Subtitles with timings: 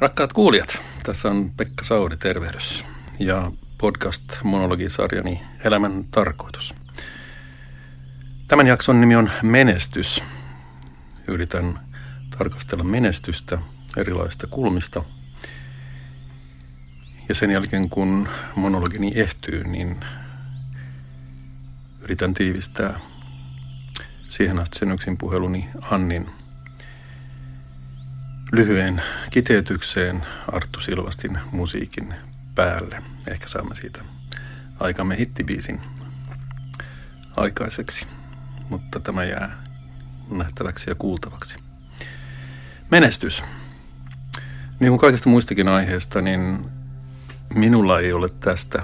[0.00, 2.84] Rakkaat kuulijat, tässä on Pekka Sauri, tervehdys
[3.18, 6.74] ja podcast-monologisarjani Elämän tarkoitus.
[8.48, 10.22] Tämän jakson nimi on Menestys.
[11.28, 11.80] Yritän
[12.38, 13.58] tarkastella menestystä
[13.96, 15.02] erilaisista kulmista.
[17.28, 20.04] Ja sen jälkeen kun monologini ehtyy, niin
[22.00, 23.00] yritän tiivistää
[24.28, 26.30] siihen asti sen yksin puheluni Annin
[28.52, 32.14] lyhyen kiteytykseen Arttu Silvastin musiikin
[32.54, 33.02] päälle.
[33.28, 34.04] Ehkä saamme siitä
[34.80, 35.80] aikamme hittibiisin
[37.36, 38.06] aikaiseksi,
[38.68, 39.62] mutta tämä jää
[40.30, 41.58] nähtäväksi ja kuultavaksi.
[42.90, 43.44] Menestys.
[44.80, 46.70] Niin kuin kaikista muistakin aiheista, niin
[47.54, 48.82] minulla ei ole tästä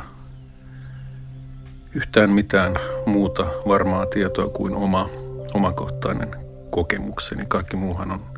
[1.95, 5.09] yhtään mitään muuta varmaa tietoa kuin oma
[5.55, 6.31] omakohtainen
[6.71, 7.45] kokemukseni.
[7.49, 8.36] Kaikki muuhan on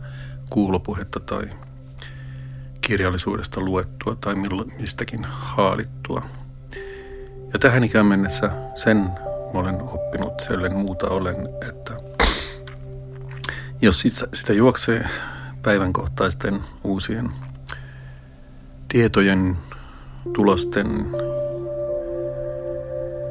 [0.50, 1.44] kuulopuhetta tai
[2.80, 4.34] kirjallisuudesta luettua tai
[4.80, 6.22] mistäkin haalittua.
[7.52, 9.08] Ja tähän ikään mennessä sen
[9.54, 11.96] olen oppinut sellen muuta olen, että
[13.80, 14.00] jos
[14.32, 15.08] sitä, juoksee
[15.62, 17.30] päivänkohtaisten uusien
[18.88, 19.56] tietojen,
[20.32, 21.06] tulosten,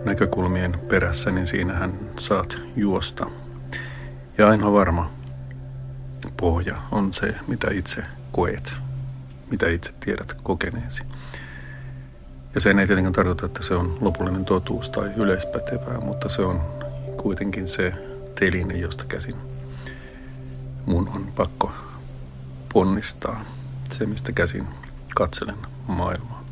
[0.05, 3.25] näkökulmien perässä, niin siinähän saat juosta.
[4.37, 5.16] Ja ainoa varma
[6.37, 8.75] pohja on se, mitä itse koet,
[9.51, 11.03] mitä itse tiedät kokeneesi.
[12.55, 16.61] Ja sen ei tietenkään tarkoita, että se on lopullinen totuus tai yleispätevää, mutta se on
[17.17, 17.93] kuitenkin se
[18.39, 19.35] teline, josta käsin
[20.87, 21.71] mun on pakko
[22.73, 23.45] ponnistaa
[23.91, 24.67] se, mistä käsin
[25.15, 26.43] katselen maailmaa.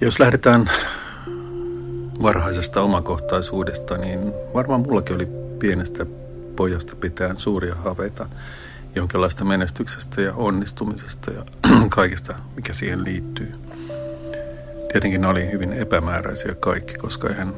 [0.00, 0.70] Jos lähdetään
[2.22, 5.28] varhaisesta omakohtaisuudesta, niin varmaan mullakin oli
[5.58, 6.06] pienestä
[6.56, 8.28] pojasta pitäen suuria haaveita
[8.94, 11.44] jonkinlaista menestyksestä ja onnistumisesta ja
[11.88, 13.54] kaikesta, mikä siihen liittyy.
[14.92, 17.54] Tietenkin ne oli hyvin epämääräisiä kaikki, koska eihän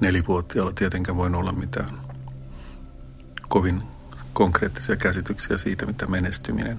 [0.00, 2.00] nelivuotiaalla tietenkään voi olla mitään
[3.48, 3.82] kovin
[4.32, 6.78] konkreettisia käsityksiä siitä, mitä menestyminen,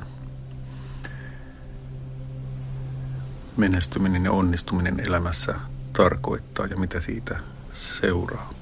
[3.57, 5.55] menestyminen ja onnistuminen elämässä
[5.93, 7.39] tarkoittaa ja mitä siitä
[7.71, 8.54] seuraa.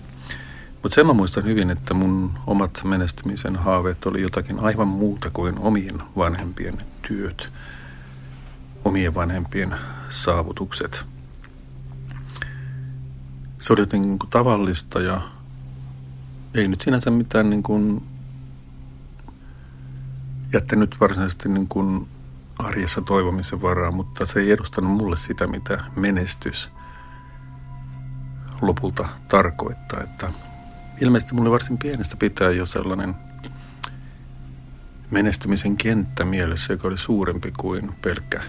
[0.83, 5.59] Mutta sen mä muistan hyvin, että mun omat menestymisen haaveet oli jotakin aivan muuta kuin
[5.59, 6.77] omien vanhempien
[7.07, 7.51] työt,
[8.85, 9.75] omien vanhempien
[10.09, 11.05] saavutukset.
[13.59, 15.21] Se oli jotenkin niin tavallista ja
[16.53, 18.03] ei nyt sinänsä mitään niin kuin
[20.53, 22.07] jättänyt varsinaisesti niin kuin
[22.59, 26.71] arjessa toivomisen varaa, mutta se ei edustanut mulle sitä, mitä menestys
[28.61, 30.01] lopulta tarkoittaa.
[30.01, 30.31] Että
[31.01, 33.15] ilmeisesti mulle varsin pienestä pitää jo sellainen
[35.11, 38.41] menestymisen kenttä mielessä, joka oli suurempi kuin pelkkä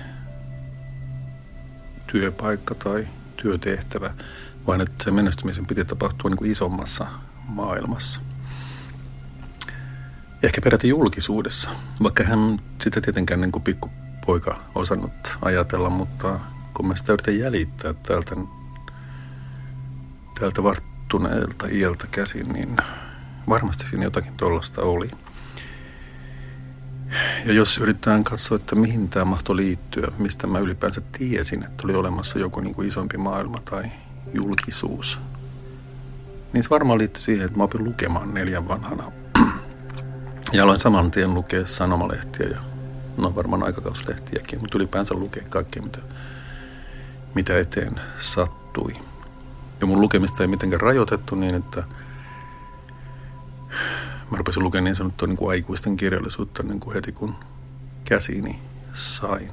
[2.06, 4.14] työpaikka tai työtehtävä,
[4.66, 7.06] vaan että se menestymisen piti tapahtua niin kuin isommassa
[7.48, 8.20] maailmassa.
[10.42, 11.70] Ehkä peräti julkisuudessa,
[12.02, 16.40] vaikka hän sitä tietenkään niin kuin pikkupoika osannut ajatella, mutta
[16.74, 18.36] kun mä sitä yritän jäljittää täältä,
[20.40, 22.76] täältä vart varttuneelta iältä käsin, niin
[23.48, 25.10] varmasti siinä jotakin tuollaista oli.
[27.46, 31.94] Ja jos yritetään katsoa, että mihin tämä mahtoi liittyä, mistä mä ylipäänsä tiesin, että oli
[31.94, 33.84] olemassa joku niin kuin isompi maailma tai
[34.32, 35.18] julkisuus,
[36.52, 39.12] niin se varmaan liittyy siihen, että mä opin lukemaan neljän vanhana.
[40.52, 42.58] Ja aloin saman tien lukea sanomalehtiä ja
[43.16, 45.98] no varmaan aikakauslehtiäkin, mutta ylipäänsä lukea kaikkea, mitä,
[47.34, 48.92] mitä eteen sattui.
[49.84, 51.82] Ja mun lukemista ei mitenkään rajoitettu niin, että
[54.30, 57.34] mä rupesin lukemaan niin sanottua niin kuin aikuisten kirjallisuutta niin kuin heti kun
[58.04, 58.58] käsiini
[58.94, 59.50] sain.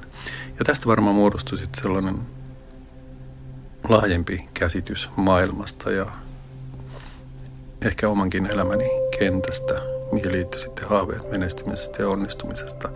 [0.60, 2.20] Ja tästä varmaan muodostui sitten sellainen
[3.90, 6.06] laajempi käsitys maailmasta ja
[7.86, 8.86] ehkä omankin elämäni
[9.20, 9.74] kentästä,
[10.12, 12.90] mihin liittyi sitten haaveet menestymisestä ja onnistumisesta,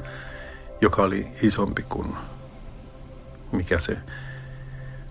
[0.81, 2.15] joka oli isompi kuin
[3.51, 3.97] mikä se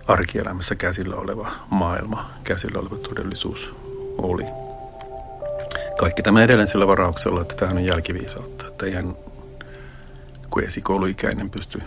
[0.09, 3.75] arkielämässä käsillä oleva maailma, käsillä oleva todellisuus
[4.19, 4.45] oli.
[5.99, 9.17] Kaikki tämä edelleen sillä varauksella, että tähän on jälkiviisautta, että ihan
[10.51, 11.83] kuin esikouluikäinen pysty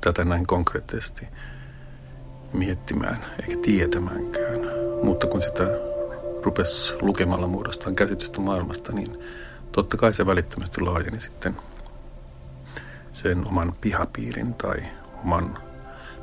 [0.00, 1.28] tätä näin konkreettisesti
[2.52, 4.60] miettimään eikä tietämäänkään.
[5.02, 5.64] Mutta kun sitä
[6.42, 9.18] rupesi lukemalla muodostaan käsitystä maailmasta, niin
[9.72, 11.56] totta kai se välittömästi laajeni sitten
[13.12, 14.76] sen oman pihapiirin tai
[15.24, 15.69] oman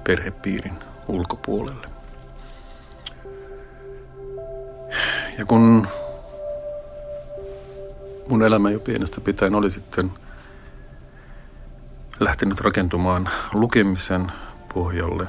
[0.07, 0.77] perhepiirin
[1.07, 1.87] ulkopuolelle.
[5.37, 5.87] Ja kun
[8.29, 10.11] mun elämä jo pienestä pitäen oli sitten
[12.19, 14.31] lähtenyt rakentumaan lukemisen
[14.73, 15.27] pohjalle,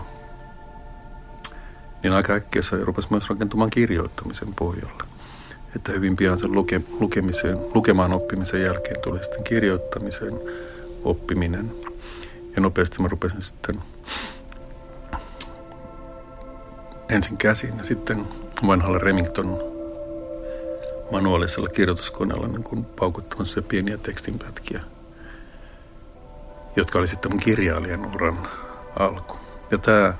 [2.02, 5.04] niin aika äkkiä se rupesi myös rakentumaan kirjoittamisen pohjalle.
[5.76, 10.40] Että hyvin pian sen luke, lukemisen, lukemaan oppimisen jälkeen tuli sitten kirjoittamisen
[11.04, 11.74] oppiminen.
[12.56, 13.82] Ja nopeasti mä rupesin sitten
[17.08, 18.26] ensin käsin ja sitten
[18.66, 19.62] vanhalla Remington
[21.12, 24.80] manuaalisella kirjoituskoneella niin kuin paukuttamassa pieniä tekstinpätkiä,
[26.76, 28.38] jotka oli sitten mun kirjailijan uran
[28.98, 29.36] alku.
[29.70, 30.14] Ja tämä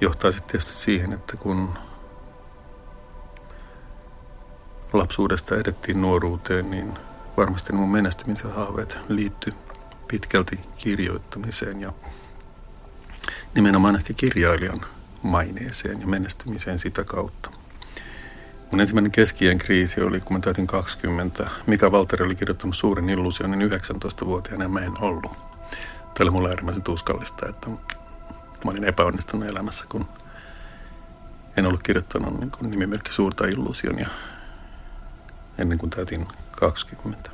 [0.00, 1.68] johtaa sitten tietysti siihen, että kun
[4.92, 6.92] lapsuudesta edettiin nuoruuteen, niin
[7.36, 9.52] varmasti mun menestymisen haaveet liittyy
[10.08, 11.92] pitkälti kirjoittamiseen ja
[13.54, 14.80] nimenomaan ehkä kirjailijan
[15.24, 17.50] maineeseen ja menestymiseen sitä kautta.
[18.70, 21.50] Mun ensimmäinen keskien kriisi oli, kun mä täytin 20.
[21.66, 25.32] Mika Valteri oli kirjoittanut Suuren illuusionin niin 19-vuotiaana ja mä en ollut.
[25.32, 27.70] Tämä oli mulle äärimmäisen tuskallista, että
[28.64, 30.08] mä olin epäonnistunut elämässä, kun
[31.56, 34.08] en ollut kirjoittanut niin kuin nimimerkki Suurta illuusionia
[35.58, 37.30] ennen kuin täytin 20.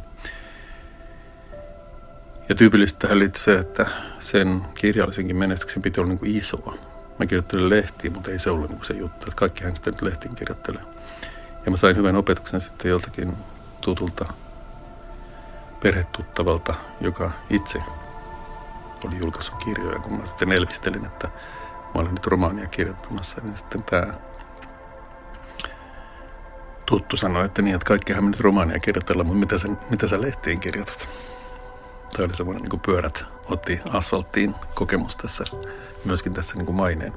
[2.49, 3.87] Ja tyypillistä liittyy se, että
[4.19, 6.75] sen kirjallisenkin menestyksen piti olla niin kuin isoa.
[7.21, 10.35] Mä kirjoittelin lehtiä, mutta ei se ollut niin se juttu, että kaikki hän sitten lehtiin
[10.35, 10.83] kirjoittelee.
[11.65, 13.37] Ja mä sain hyvän opetuksen sitten joltakin
[13.81, 14.33] tutulta
[15.83, 17.79] perhetuttavalta, joka itse
[19.07, 21.29] oli julkaissut kirjoja, kun mä sitten elvistelin, että
[21.85, 24.07] mä olin nyt romaania kirjoittamassa, niin sitten tämä
[26.87, 30.21] tuttu sanoi, että niin, että kaikkihan me nyt romaania kirjoitellaan, mutta mitä sä, mitä sä
[30.21, 31.09] lehtiin kirjoitat?
[32.13, 35.45] Tämä oli semmoinen niin pyörät otti asfalttiin kokemus tässä,
[36.05, 37.13] myöskin tässä niin kuin maineen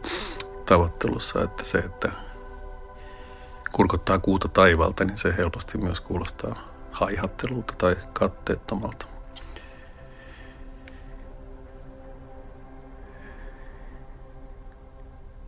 [0.66, 2.12] tavoittelussa, että se, että
[3.72, 6.56] kurkottaa kuuta taivalta, niin se helposti myös kuulostaa
[6.92, 9.06] haihattelulta tai katteettomalta.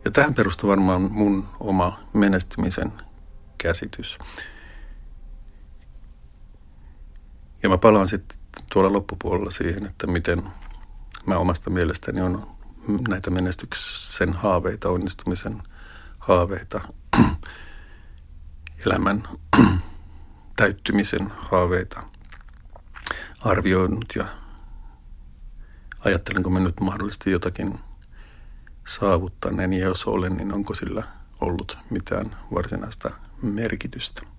[0.04, 2.92] Ja tähän perustuu varmaan mun oma menestymisen
[3.58, 4.18] käsitys.
[7.62, 8.35] Ja mä palaan sitten
[8.76, 10.42] tuolla loppupuolella siihen, että miten
[11.26, 12.46] mä omasta mielestäni on
[13.08, 15.62] näitä menestyksen haaveita, onnistumisen
[16.18, 16.80] haaveita,
[18.86, 19.28] elämän
[20.56, 22.02] täyttymisen haaveita
[23.40, 24.24] arvioinut ja
[26.04, 27.80] ajattelenko mä nyt mahdollisesti jotakin
[28.86, 31.02] saavuttaneen ja jos olen, niin onko sillä
[31.40, 33.10] ollut mitään varsinaista
[33.42, 34.35] merkitystä.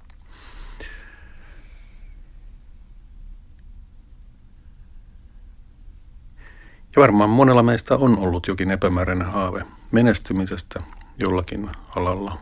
[6.97, 10.79] Ja varmaan monella meistä on ollut jokin epämääräinen haave menestymisestä
[11.19, 12.39] jollakin alalla.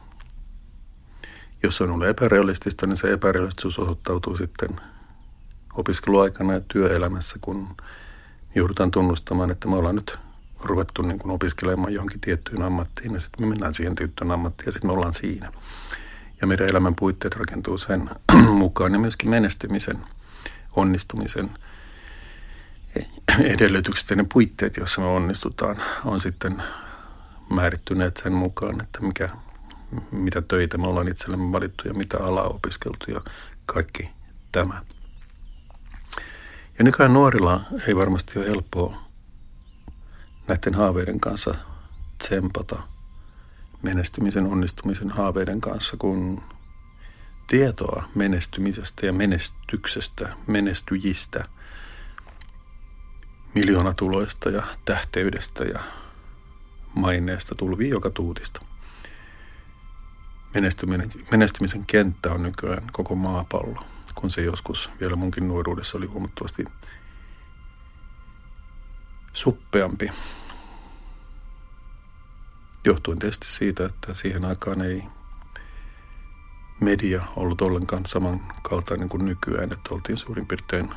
[1.63, 4.69] Jos se on ollut epärealistista, niin se epärealistisuus osoittautuu sitten
[5.73, 7.67] opiskeluaikana ja työelämässä, kun
[8.55, 10.19] joudutaan tunnustamaan, että me ollaan nyt
[10.63, 14.71] ruvettu niin kuin opiskelemaan johonkin tiettyyn ammattiin ja sitten me mennään siihen tiettyyn ammattiin ja
[14.71, 15.51] sitten me ollaan siinä.
[16.41, 18.09] Ja meidän elämän puitteet rakentuu sen
[18.63, 19.97] mukaan ja myöskin menestymisen,
[20.75, 21.49] onnistumisen
[23.39, 26.63] edellytykset ja ne puitteet, joissa me onnistutaan, on sitten
[27.49, 29.29] määrittyneet sen mukaan, että mikä,
[30.11, 33.21] mitä töitä me ollaan itsellemme valittu ja mitä alaa opiskeltu ja
[33.65, 34.11] kaikki
[34.51, 34.81] tämä.
[36.77, 39.05] Ja nykyään nuorilla ei varmasti ole helppoa
[40.47, 41.55] näiden haaveiden kanssa
[42.17, 42.81] tsempata
[43.81, 46.41] menestymisen, onnistumisen haaveiden kanssa, kun
[47.47, 51.45] tietoa menestymisestä ja menestyksestä, menestyjistä,
[53.55, 55.79] miljoonatuloista ja tähteydestä ja
[56.95, 58.61] maineesta tulvii joka tuutista.
[60.53, 63.85] Menestyminen, menestymisen kenttä on nykyään koko maapallo,
[64.15, 66.65] kun se joskus vielä munkin nuoruudessa oli huomattavasti
[69.33, 70.11] suppeampi.
[72.85, 75.03] Johtuen tietysti siitä, että siihen aikaan ei
[76.79, 80.89] media ollut ollenkaan samankaltainen kuin nykyään, että oltiin suurin piirtein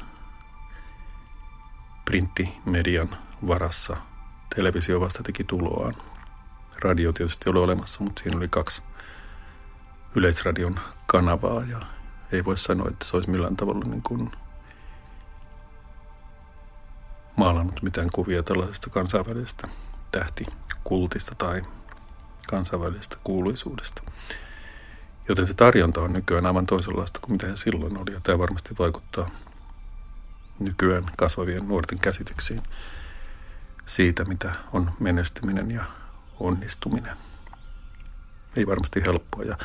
[2.08, 3.96] printtimedian varassa.
[4.54, 5.94] Televisio vasta teki tuloaan.
[6.78, 8.82] Radio tietysti oli olemassa, mutta siinä oli kaksi
[10.14, 11.78] yleisradion kanavaa ja
[12.32, 14.32] ei voi sanoa, että se olisi millään tavalla niin kuin
[17.36, 19.68] maalannut mitään kuvia tällaisesta kansainvälisestä
[20.12, 21.62] tähtikultista tai
[22.50, 24.02] kansainvälisestä kuuluisuudesta.
[25.28, 28.74] Joten se tarjonta on nykyään aivan toisenlaista kuin mitä se silloin oli, ja tämä varmasti
[28.78, 29.30] vaikuttaa
[30.58, 32.60] nykyään kasvavien nuorten käsityksiin
[33.86, 35.84] siitä, mitä on menestyminen ja
[36.40, 37.16] onnistuminen.
[38.56, 39.58] Ei varmasti helppoa ja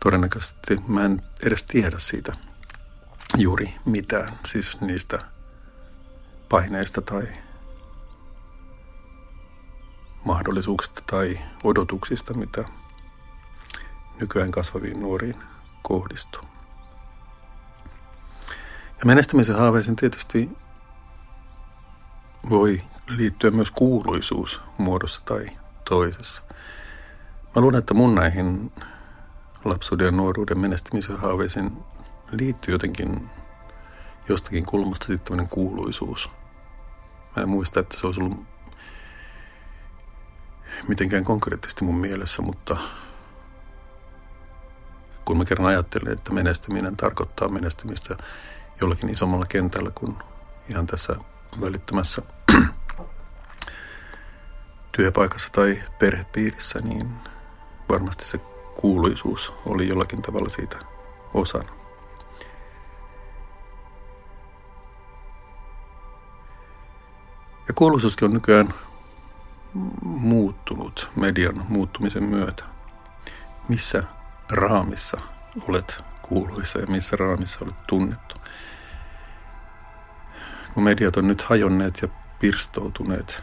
[0.00, 2.32] todennäköisesti mä en edes tiedä siitä
[3.36, 5.18] juuri mitään, siis niistä
[6.48, 7.28] paineista tai
[10.24, 12.64] mahdollisuuksista tai odotuksista, mitä
[14.20, 15.36] nykyään kasvaviin nuoriin
[15.82, 16.53] kohdistuu.
[18.98, 20.50] Ja menestymisen haaveisiin tietysti
[22.50, 22.82] voi
[23.16, 25.46] liittyä myös kuuluisuus muodossa tai
[25.88, 26.42] toisessa.
[27.56, 28.72] Mä luulen, että mun näihin
[29.64, 31.84] lapsuuden ja nuoruuden menestymisen haaveisiin
[32.30, 33.30] liittyy jotenkin
[34.28, 36.30] jostakin kulmasta sitten tämmöinen kuuluisuus.
[37.36, 38.44] Mä en muista, että se olisi ollut
[40.88, 42.76] mitenkään konkreettisesti mun mielessä, mutta
[45.24, 48.16] kun mä kerran ajattelen, että menestyminen tarkoittaa menestymistä
[48.80, 50.16] jollakin isommalla kentällä kuin
[50.68, 51.16] ihan tässä
[51.60, 52.22] välittömässä
[54.96, 57.10] työpaikassa tai perhepiirissä, niin
[57.88, 58.38] varmasti se
[58.74, 60.78] kuuluisuus oli jollakin tavalla siitä
[61.34, 61.72] osana.
[67.68, 68.74] Ja kuuluisuuskin on nykyään
[70.02, 72.64] muuttunut median muuttumisen myötä.
[73.68, 74.02] Missä
[74.50, 75.20] raamissa
[75.68, 78.34] olet kuuluisa ja missä raamissa olet tunnettu.
[80.74, 83.42] Kun mediat on nyt hajonneet ja pirstoutuneet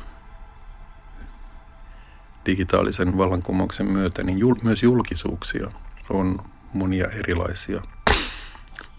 [2.46, 5.72] digitaalisen vallankumouksen myötä, niin jul- myös julkisuuksia
[6.10, 6.40] on
[6.74, 7.82] monia erilaisia.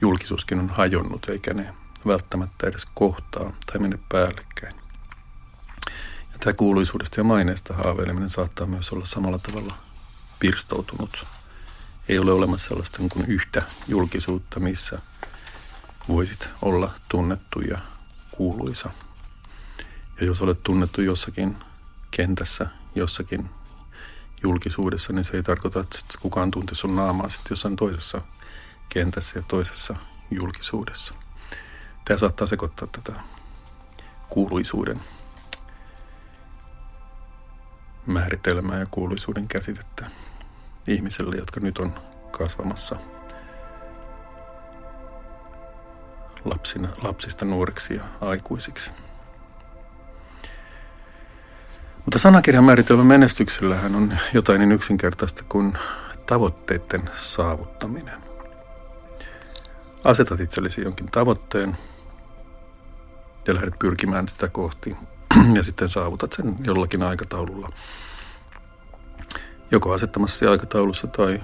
[0.01, 1.75] Julkisuuskin on hajonnut, eikä ne
[2.07, 4.75] välttämättä edes kohtaa tai mene päällekkäin.
[6.33, 9.75] Ja tämä kuuluisuudesta ja maineesta haaveileminen saattaa myös olla samalla tavalla
[10.39, 11.27] pirstoutunut.
[12.09, 14.99] Ei ole olemassa sellaista niin kuin yhtä julkisuutta, missä
[16.09, 17.79] voisit olla tunnettu ja
[18.43, 18.91] kuuluisa.
[20.21, 21.57] Ja jos olet tunnettu jossakin
[22.11, 23.51] kentässä, jossakin
[24.43, 28.21] julkisuudessa, niin se ei tarkoita, että kukaan tuntee sun naamaa sitten jossain toisessa
[28.89, 29.97] kentässä ja toisessa
[30.31, 31.15] julkisuudessa.
[32.05, 33.21] Tämä saattaa sekoittaa tätä
[34.29, 35.01] kuuluisuuden
[38.07, 40.11] määritelmää ja kuuluisuuden käsitettä
[40.87, 41.95] ihmiselle, jotka nyt on
[42.31, 42.97] kasvamassa
[46.45, 48.91] lapsina, lapsista nuoriksi ja aikuisiksi.
[52.05, 55.79] Mutta sanakirjan määritelmä menestyksellähän on jotain niin yksinkertaista kuin
[56.27, 58.23] tavoitteiden saavuttaminen.
[60.05, 61.77] Asetat itsellesi jonkin tavoitteen
[63.47, 64.97] ja lähdet pyrkimään sitä kohti
[65.57, 67.69] ja sitten saavutat sen jollakin aikataululla.
[69.71, 71.41] Joko asettamassa aikataulussa tai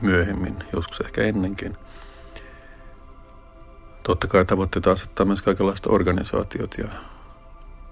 [0.00, 1.76] myöhemmin, joskus ehkä ennenkin.
[4.06, 6.88] Totta kai tavoitteita asettaa myös kaikenlaiset organisaatiot ja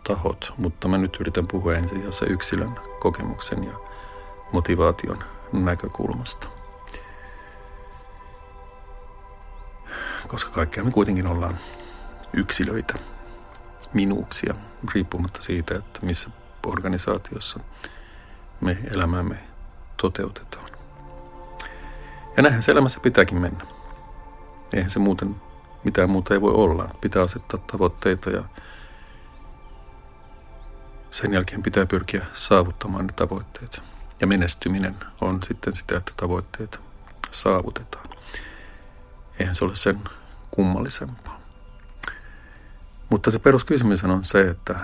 [0.04, 3.72] tahot, mutta mä nyt yritän puhua ensin yksilön kokemuksen ja
[4.52, 6.48] motivaation näkökulmasta.
[10.26, 11.58] Koska kaikkea me kuitenkin ollaan
[12.32, 12.94] yksilöitä,
[13.92, 14.54] minuuksia,
[14.94, 16.30] riippumatta siitä, että missä
[16.66, 17.60] organisaatiossa
[18.60, 19.36] me elämämme
[19.96, 20.66] toteutetaan.
[22.36, 23.64] Ja näinhän se elämässä pitääkin mennä.
[24.72, 25.36] Eihän se muuten,
[25.84, 26.88] mitään muuta ei voi olla.
[27.00, 28.44] Pitää asettaa tavoitteita ja
[31.10, 33.82] sen jälkeen pitää pyrkiä saavuttamaan ne tavoitteet.
[34.20, 36.80] Ja menestyminen on sitten sitä, että tavoitteet
[37.30, 38.08] saavutetaan.
[39.38, 40.00] Eihän se ole sen
[40.50, 41.40] kummallisempaa.
[43.10, 44.78] Mutta se peruskysymys on se, että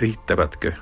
[0.00, 0.72] riittävätkö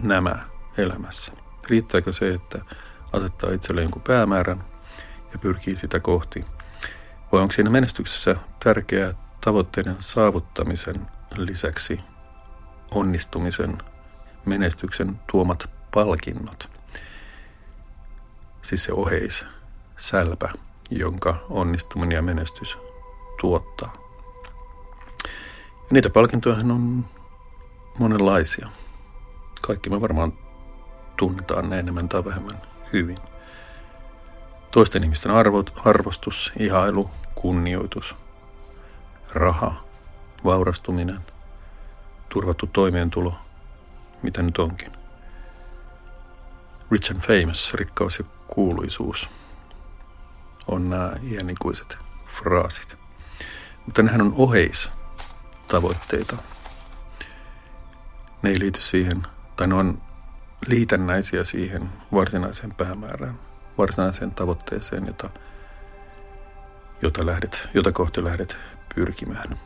[0.00, 1.32] nämä elämässä?
[1.68, 2.64] Riittääkö se, että
[3.12, 4.71] asettaa itselle jonkun päämäärän
[5.32, 6.44] ja pyrkii sitä kohti?
[7.32, 12.00] Vai onko siinä menestyksessä tärkeää tavoitteiden saavuttamisen lisäksi
[12.90, 13.78] onnistumisen,
[14.44, 16.70] menestyksen tuomat palkinnot?
[18.62, 19.46] Siis se oheis,
[19.96, 20.48] sälpä,
[20.90, 22.78] jonka onnistuminen ja menestys
[23.40, 23.92] tuottaa.
[25.74, 27.04] Ja niitä palkintoja on
[27.98, 28.68] monenlaisia.
[29.62, 30.32] Kaikki me varmaan
[31.16, 32.62] tunnetaan ne enemmän tai vähemmän
[32.92, 33.31] hyvin.
[34.72, 38.16] Toisten ihmisten arvot, arvostus, ihailu, kunnioitus,
[39.34, 39.84] raha,
[40.44, 41.20] vaurastuminen,
[42.28, 43.34] turvattu toimeentulo,
[44.22, 44.92] mitä nyt onkin.
[46.90, 49.30] Rich and famous, rikkaus ja kuuluisuus,
[50.66, 52.98] on nämä iänikuiset fraasit.
[53.86, 54.90] Mutta nehän on oheis
[55.68, 56.36] tavoitteita,
[58.42, 59.26] ne ei liity siihen,
[59.56, 60.02] tai ne on
[60.66, 65.30] liitännäisiä siihen varsinaiseen päämäärään, varsinaiseen tavoitteeseen, jota,
[67.02, 68.58] jota, lähdet, jota kohti lähdet
[68.94, 69.58] pyrkimään.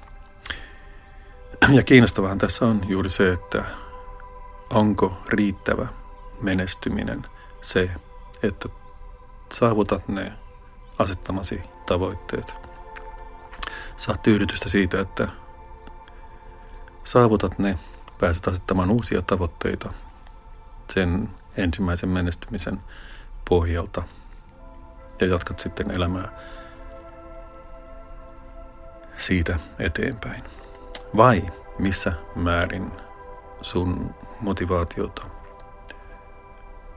[1.73, 3.65] Ja kiinnostavahan tässä on juuri se, että
[4.71, 5.87] onko riittävä
[6.41, 7.25] menestyminen
[7.63, 7.91] se,
[8.43, 8.69] että
[9.53, 10.33] saavutat ne
[10.99, 12.55] asettamasi tavoitteet.
[13.97, 15.29] Saat tyydytystä siitä, että
[17.05, 17.79] saavutat ne,
[18.21, 19.93] pääset asettamaan uusia tavoitteita
[20.95, 22.81] sen ensimmäisen menestymisen
[23.49, 24.03] pohjalta
[25.21, 26.29] ja jatkat sitten elämää
[29.17, 30.43] siitä eteenpäin.
[31.17, 31.43] Vai
[31.79, 32.93] missä määrin
[33.63, 35.23] sun motivaatiota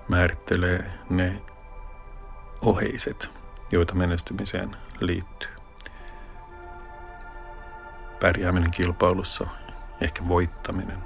[0.07, 1.41] määrittelee ne
[2.61, 3.31] oheiset,
[3.71, 5.49] joita menestymiseen liittyy.
[8.19, 9.47] Pärjääminen kilpailussa,
[10.01, 11.03] ehkä voittaminen,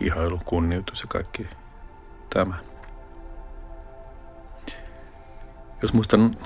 [0.00, 1.48] ihailu, kunnioitus ja kaikki
[2.30, 2.54] tämä.
[5.82, 6.36] Jos muistan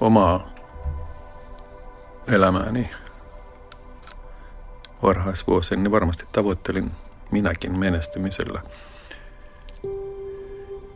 [0.00, 0.50] omaa
[2.28, 2.90] elämääni
[5.02, 6.90] varhaisvuosien, niin varmasti tavoittelin
[7.30, 8.62] minäkin menestymisellä.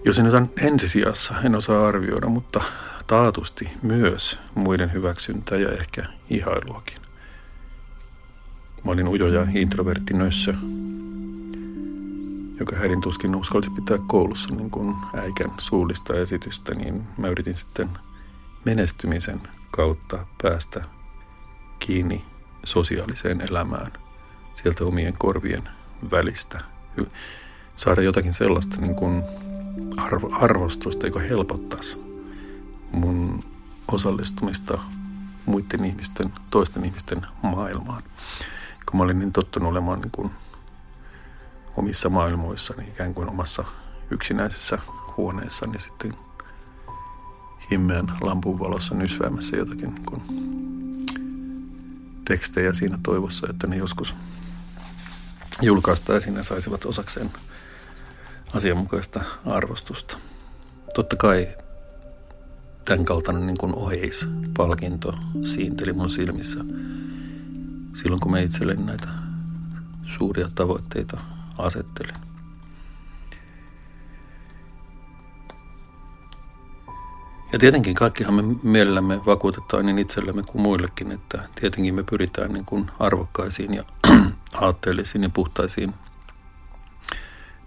[0.04, 2.60] Jos en nyt ensisijassa, en osaa arvioida, mutta
[3.06, 6.98] taatusti myös muiden hyväksyntää ja ehkä ihailuakin.
[8.84, 10.54] Mä olin ujo ja introvertti nössö,
[12.60, 17.90] joka hädin tuskin uskalsi pitää koulussa niin kuin äikän suullista esitystä, niin mä yritin sitten
[18.64, 20.84] menestymisen kautta päästä
[21.78, 22.24] kiinni
[22.64, 23.92] sosiaaliseen elämään
[24.54, 25.68] sieltä omien korvien
[26.10, 26.60] välistä.
[27.76, 29.22] Saada jotakin sellaista niin kuin
[29.96, 32.00] arvo, arvostusta, joka helpottaisi
[32.92, 33.40] mun
[33.92, 34.78] osallistumista
[35.46, 38.02] muiden ihmisten, toisten ihmisten maailmaan.
[38.90, 40.30] Kun mä olin niin tottunut olemaan niin kuin
[41.76, 43.64] omissa maailmoissani, ikään kuin omassa
[44.10, 44.78] yksinäisessä
[45.16, 46.14] huoneessani sitten
[47.70, 50.22] himmeän lampun valossa nysväämässä jotakin kuin
[52.28, 54.16] tekstejä siinä toivossa, että ne joskus
[55.62, 57.30] julkaistaisiin ja saisivat osakseen
[58.54, 60.16] asianmukaista arvostusta.
[60.94, 61.48] Totta kai
[62.84, 66.60] tämän kaltainen niin kuin oheispalkinto siinteli mun silmissä
[67.94, 69.08] silloin, kun mä itselleni näitä
[70.02, 71.20] suuria tavoitteita
[71.58, 72.14] asettelin.
[77.52, 82.64] Ja tietenkin kaikkihan me mielellämme vakuutetaan niin itsellemme kuin muillekin, että tietenkin me pyritään niin
[82.64, 83.84] kuin arvokkaisiin ja
[84.60, 85.94] aatteellisiin ja puhtaisiin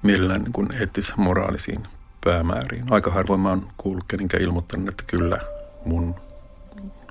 [0.03, 1.87] mielellään niin eettis-moraalisiin
[2.23, 2.93] päämääriin.
[2.93, 5.37] Aika harvoin mä oon kuullut kenenkään ilmoittanut, että kyllä
[5.85, 6.15] mun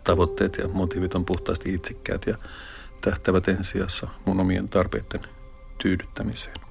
[0.04, 2.36] tavoitteet ja motiivit on puhtaasti itsekkäät ja
[3.00, 5.20] tähtävät ensijassa mun omien tarpeiden
[5.78, 6.67] tyydyttämiseen.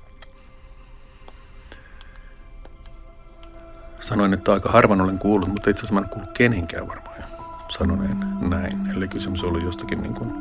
[4.08, 7.24] Sanoin, että aika harvan olen kuullut, mutta itse asiassa mä en kuullut kenenkään varmaan
[7.70, 8.91] sanoneen näin.
[8.96, 10.34] Eli kysymys oli jostakin niin kuin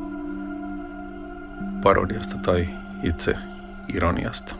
[1.83, 2.69] parodiasta tai
[3.03, 3.37] itse
[3.95, 4.55] ironiasta.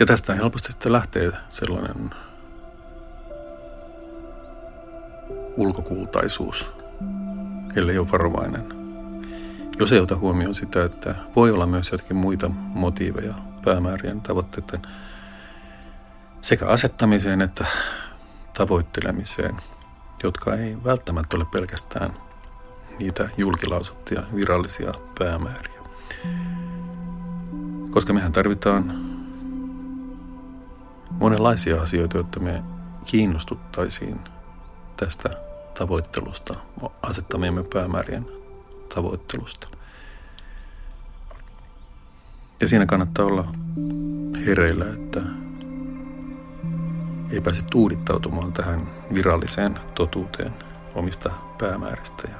[0.00, 2.10] Ja tästä helposti sitten lähtee sellainen
[5.56, 6.70] ulkokultaisuus,
[7.76, 8.64] ellei ole varovainen.
[9.78, 14.82] Jos ei ota huomioon sitä, että voi olla myös jotakin muita motiiveja päämäärien tavoitteiden
[16.42, 17.66] sekä asettamiseen että
[18.54, 19.56] tavoittelemiseen,
[20.22, 22.14] jotka ei välttämättä ole pelkästään
[22.98, 25.78] niitä julkilausuttuja virallisia päämääriä.
[27.90, 29.08] Koska mehän tarvitaan
[31.10, 32.62] monenlaisia asioita, jotta me
[33.04, 34.20] kiinnostuttaisiin
[34.96, 35.28] tästä
[35.78, 36.54] tavoittelusta,
[37.02, 38.26] asettamiemme päämäärien
[38.94, 39.77] tavoittelusta.
[42.60, 43.52] Ja siinä kannattaa olla
[44.46, 45.20] hereillä, että
[47.32, 50.52] ei pääse tuudittautumaan tähän viralliseen totuuteen
[50.94, 52.34] omista päämääristä ja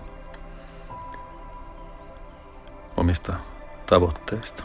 [2.97, 3.37] omista
[3.87, 4.65] tavoitteista.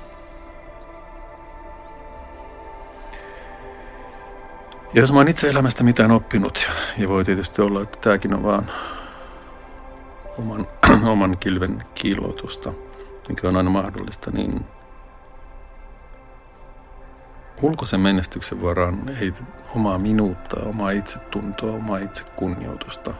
[4.93, 8.43] Ja jos mä oon itse elämästä mitään oppinut, ja voi tietysti olla, että tämäkin on
[8.43, 8.71] vaan
[10.37, 10.67] oman,
[11.11, 12.73] oman kilven kiilotusta,
[13.29, 14.65] mikä on aina mahdollista, niin
[17.61, 19.33] ulkoisen menestyksen varaan ei
[19.75, 23.13] omaa minuutta, omaa itsetuntoa, omaa itsekunnioitusta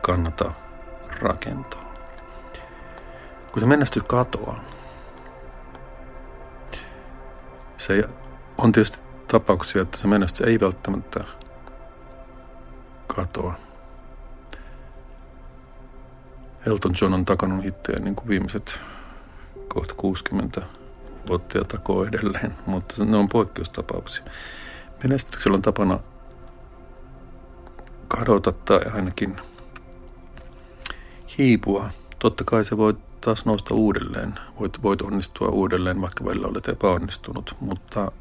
[0.00, 0.52] kannata
[1.20, 1.94] rakentaa.
[3.52, 4.64] Kun se menestys katoaa,
[7.76, 8.04] se
[8.58, 11.24] on tietysti tapauksia, että se menestys ei välttämättä
[13.06, 13.54] katoa.
[16.66, 18.80] Elton John on takannut itseään niin kuin viimeiset
[19.68, 20.62] kohta 60
[21.28, 24.24] vuotta ja takoo edelleen, mutta ne on poikkeustapauksia.
[25.02, 25.98] Menestyksellä on tapana
[28.08, 29.36] kadota tai ainakin
[31.38, 31.90] hiipua.
[32.18, 34.34] Totta kai se voi taas nousta uudelleen.
[34.60, 38.12] Voit, voit onnistua uudelleen, vaikka välillä olet epäonnistunut, mutta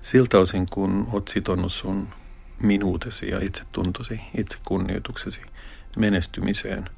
[0.00, 2.08] Siltä osin, kun oot sitonut sun
[2.62, 5.40] minuutesi ja itsetuntosi, itsekunnioituksesi
[5.96, 6.90] menestymiseen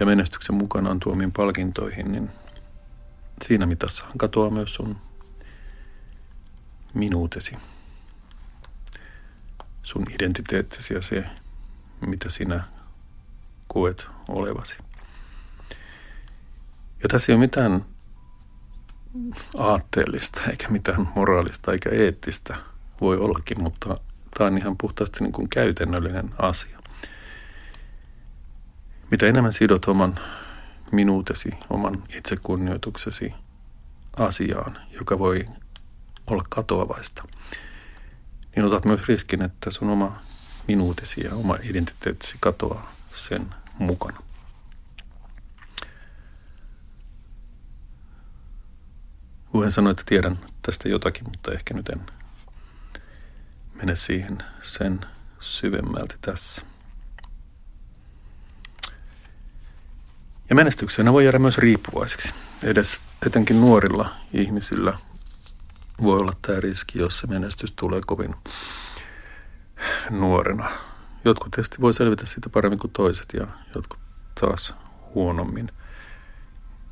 [0.00, 2.30] ja menestyksen mukanaan tuomiin palkintoihin, niin
[3.42, 4.96] siinä mitassa katoaa myös sun
[6.94, 7.56] minuutesi,
[9.82, 11.24] sun identiteettisi ja se,
[12.06, 12.64] mitä sinä
[13.68, 14.78] koet olevasi.
[17.02, 17.84] Ja tässä ei ole mitään
[19.56, 22.56] aatteellista eikä mitään moraalista eikä eettistä
[23.00, 23.96] voi ollakin, mutta
[24.38, 26.78] tämä on ihan puhtaasti niin kuin käytännöllinen asia.
[29.10, 30.20] Mitä enemmän sidot oman
[30.92, 33.34] minuutesi, oman itsekunnioituksesi
[34.16, 35.48] asiaan, joka voi
[36.26, 37.24] olla katoavaista,
[38.56, 40.20] niin otat myös riskin, että sun oma
[40.68, 44.20] minuutesi ja oma identiteettisi katoaa sen mukana.
[49.54, 52.00] Voin sanoa, että tiedän tästä jotakin, mutta ehkä nyt en
[53.74, 55.00] mene siihen sen
[55.40, 56.62] syvemmälti tässä.
[60.48, 62.34] Ja menestyksenä voi jäädä myös riippuvaiseksi.
[62.62, 64.98] Edes etenkin nuorilla ihmisillä
[66.02, 68.34] voi olla tämä riski, jos se menestys tulee kovin
[70.10, 70.70] nuorena.
[71.24, 73.98] Jotkut tietysti voi selvitä siitä paremmin kuin toiset ja jotkut
[74.40, 74.74] taas
[75.14, 75.72] huonommin.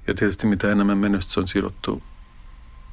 [0.06, 2.02] Ja tietysti mitä enemmän menestys on sidottu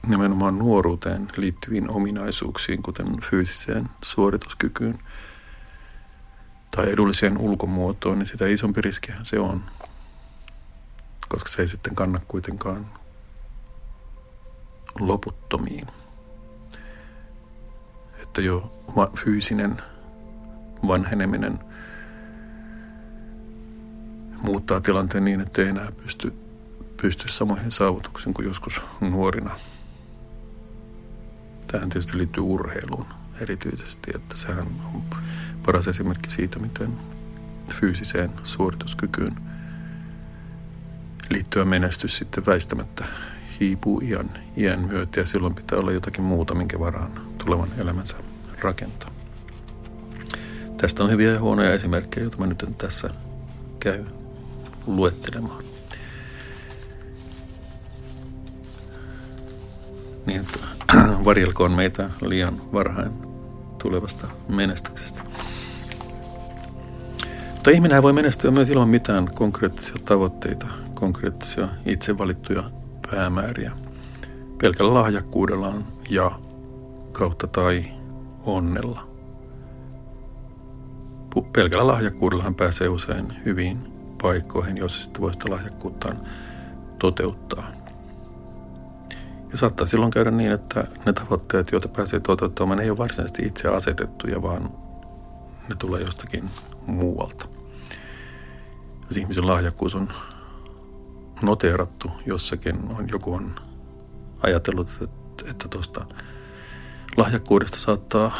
[0.07, 4.99] nimenomaan nuoruuteen liittyviin ominaisuuksiin, kuten fyysiseen suorituskykyyn
[6.75, 9.63] tai edulliseen ulkomuotoon, niin sitä isompi riskihän se on,
[11.29, 12.87] koska se ei sitten kanna kuitenkaan
[14.99, 15.87] loputtomiin.
[18.23, 19.81] Että jo fyysinen
[20.87, 21.59] vanheneminen
[24.41, 26.33] muuttaa tilanteen niin, että ei enää pysty,
[27.01, 29.59] pysty samoihin saavutuksiin kuin joskus nuorina–
[31.71, 33.05] Tähän tietysti liittyy urheiluun
[33.41, 35.03] erityisesti, että sehän on
[35.65, 36.97] paras esimerkki siitä, miten
[37.69, 39.35] fyysiseen suorituskykyyn
[41.29, 43.05] liittyvä menestys sitten väistämättä
[43.59, 48.17] hiipuu iän, iän myötä ja silloin pitää olla jotakin muuta, minkä varaan tulevan elämänsä
[48.61, 49.09] rakentaa.
[50.77, 53.09] Tästä on hyviä ja huonoja esimerkkejä, joita mä nyt en tässä
[53.79, 54.05] käy
[54.87, 55.63] luettelemaan.
[60.25, 60.59] Niin, että
[61.25, 63.11] varjelkoon meitä liian varhain
[63.77, 65.23] tulevasta menestyksestä.
[67.53, 70.67] Mutta ihminen voi menestyä myös ilman mitään konkreettisia tavoitteita,
[70.99, 72.63] konkreettisia itse valittuja
[73.11, 73.71] päämääriä.
[74.61, 76.31] Pelkällä lahjakkuudellaan ja
[77.11, 77.85] kautta tai
[78.45, 79.07] onnella.
[81.53, 83.77] Pelkällä lahjakkuudella hän pääsee usein hyviin
[84.21, 86.19] paikkoihin, jos sitten voi sitä lahjakkuuttaan
[86.99, 87.71] toteuttaa.
[89.51, 93.67] Ja saattaa silloin käydä niin, että ne tavoitteet, joita pääsee toteuttamaan, ei ole varsinaisesti itse
[93.67, 94.69] asetettuja, vaan
[95.69, 96.49] ne tulee jostakin
[96.85, 97.45] muualta.
[99.07, 100.09] Jos ihmisen lahjakkuus on
[101.41, 103.55] noteerattu jossakin, on, joku on
[104.43, 104.87] ajatellut,
[105.49, 106.05] että tuosta
[107.17, 108.35] lahjakkuudesta saattaa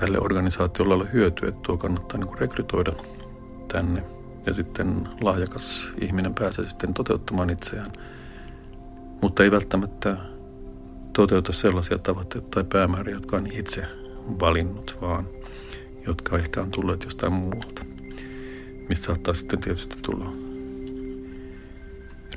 [0.00, 2.92] tälle organisaatiolle olla hyötyä, että tuo kannattaa niin rekrytoida
[3.68, 4.04] tänne–
[4.46, 7.92] ja sitten lahjakas ihminen pääsee sitten toteuttamaan itseään,
[9.22, 10.16] mutta ei välttämättä
[11.12, 13.86] toteuta sellaisia tavoitteita tai päämääriä, jotka on itse
[14.40, 15.28] valinnut, vaan
[16.06, 17.84] jotka ehkä on tulleet jostain muualta,
[18.88, 20.32] mistä saattaa sitten tietysti tulla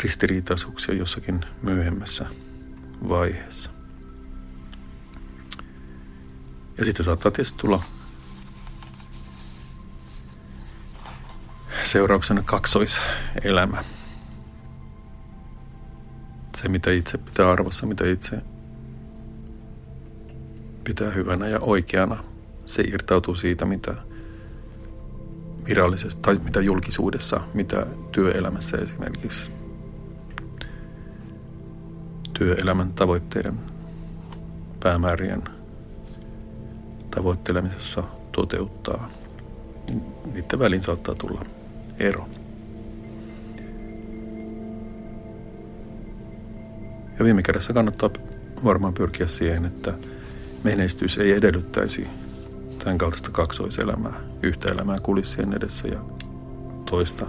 [0.04, 2.26] ristiriitaisuuksia jossakin myöhemmässä
[3.10, 3.72] vaiheessa.
[6.78, 7.84] Ja sitten saattaa tietysti tulla
[11.84, 13.84] seurauksena kaksoiselämä.
[16.58, 18.42] Se, mitä itse pitää arvossa, mitä itse
[20.84, 22.24] pitää hyvänä ja oikeana,
[22.66, 23.96] se irtautuu siitä, mitä
[25.70, 29.52] virallisesti tai mitä julkisuudessa, mitä työelämässä esimerkiksi
[32.34, 33.60] työelämän tavoitteiden
[34.84, 35.44] päämäärien
[37.16, 39.10] tavoittelemisessa toteuttaa.
[40.34, 41.46] Niiden välin saattaa tulla
[42.00, 42.26] ero.
[47.20, 48.10] Ja viime kädessä kannattaa
[48.64, 49.94] varmaan pyrkiä siihen, että
[50.64, 52.08] menestys ei edellyttäisi
[52.80, 54.14] tämän kaltaista kaksoiselämää,
[54.44, 56.00] yhtä elämää kulissien edessä ja
[56.90, 57.26] toista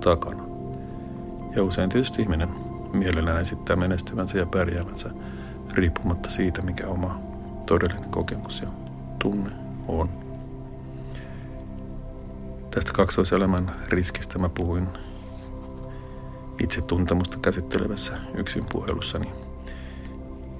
[0.00, 0.44] takana.
[1.56, 2.48] Ja usein tietysti ihminen
[2.92, 5.10] mielellään esittää menestyvänsä ja pärjäävänsä
[5.72, 7.20] riippumatta siitä, mikä oma
[7.66, 8.68] todellinen kokemus ja
[9.18, 9.50] tunne
[9.88, 10.08] on.
[12.70, 14.88] Tästä kaksoiselämän riskistä mä puhuin
[16.62, 19.32] itse tuntemusta käsittelevässä yksin puhelussani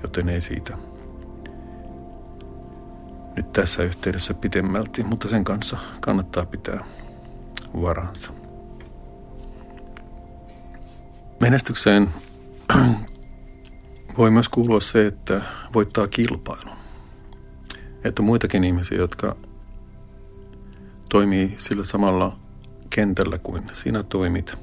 [0.05, 0.77] joten ei siitä
[3.37, 6.85] nyt tässä yhteydessä pitemmälti, mutta sen kanssa kannattaa pitää
[7.83, 8.33] varansa.
[11.40, 12.09] Menestykseen
[14.18, 15.40] voi myös kuulua se, että
[15.75, 16.77] voittaa kilpailun.
[18.05, 19.37] Että on muitakin ihmisiä, jotka
[21.09, 22.38] toimii sillä samalla
[22.90, 24.59] kentällä kuin sinä toimit.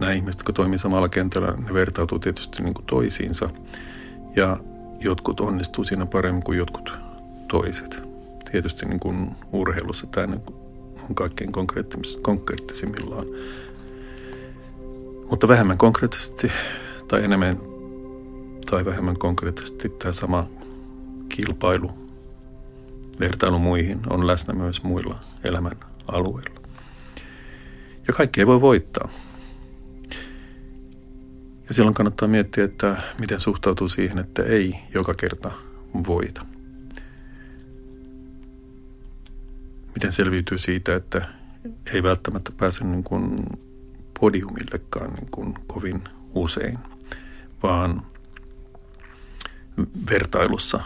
[0.00, 3.48] Nämä ihmiset, jotka toimii samalla kentällä, ne vertautuu tietysti niin kuin toisiinsa.
[4.36, 4.56] Ja
[5.00, 6.98] jotkut onnistuu siinä paremmin kuin jotkut
[7.48, 8.02] toiset.
[8.50, 10.36] Tietysti niin kuin urheilussa tämä
[11.08, 11.52] on kaikkein
[12.22, 13.26] konkreettisimmillaan.
[15.30, 16.52] Mutta vähemmän konkreettisesti
[17.08, 17.58] tai enemmän
[18.70, 20.46] tai vähemmän konkreettisesti tämä sama
[21.28, 21.90] kilpailu,
[23.20, 26.60] vertailu muihin on läsnä myös muilla elämän alueilla.
[28.08, 29.08] Ja kaikki ei voi voittaa.
[31.70, 35.50] Ja silloin kannattaa miettiä, että miten suhtautuu siihen, että ei joka kerta
[36.06, 36.46] voita.
[39.94, 41.28] Miten selviytyy siitä, että
[41.94, 43.42] ei välttämättä pääse niin kuin
[44.20, 46.04] podiumillekaan niin kuin kovin
[46.34, 46.78] usein,
[47.62, 48.06] vaan
[50.10, 50.80] vertailussa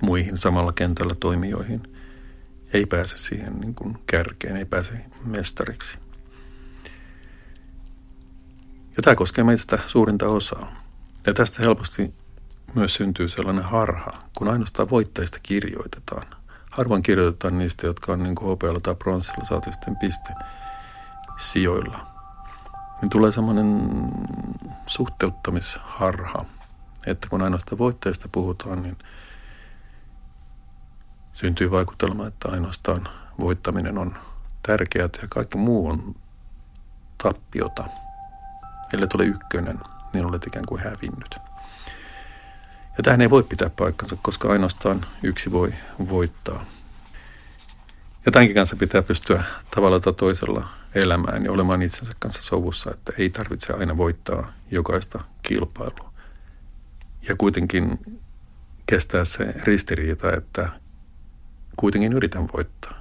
[0.00, 1.82] muihin samalla kentällä toimijoihin
[2.72, 4.94] ei pääse siihen niin kuin kärkeen, ei pääse
[5.24, 5.98] mestariksi.
[8.96, 10.72] Ja tämä koskee meistä suurinta osaa.
[11.26, 12.14] Ja tästä helposti
[12.74, 16.26] myös syntyy sellainen harha, kun ainoastaan voittajista kirjoitetaan.
[16.70, 20.34] Harvoin kirjoitetaan niistä, jotka on niin hopealla tai pronssilla saatu sitten piste
[21.36, 22.06] sijoilla.
[23.00, 23.82] Niin tulee semmoinen
[24.86, 26.44] suhteuttamisharha,
[27.06, 28.98] että kun ainoastaan voittajista puhutaan, niin
[31.32, 33.08] syntyy vaikutelma, että ainoastaan
[33.40, 34.18] voittaminen on
[34.66, 36.14] tärkeää ja kaikki muu on
[37.22, 37.84] tappiota–
[38.92, 39.80] ellei tule ykkönen,
[40.14, 41.36] niin olet ikään kuin hävinnyt.
[42.96, 45.74] Ja tähän ei voi pitää paikkansa, koska ainoastaan yksi voi
[46.08, 46.64] voittaa.
[48.26, 53.12] Ja tämänkin kanssa pitää pystyä tavalla tai toisella elämään ja olemaan itsensä kanssa sovussa, että
[53.18, 56.12] ei tarvitse aina voittaa jokaista kilpailua.
[57.28, 57.98] Ja kuitenkin
[58.86, 60.68] kestää se ristiriita, että
[61.76, 63.00] kuitenkin yritän voittaa.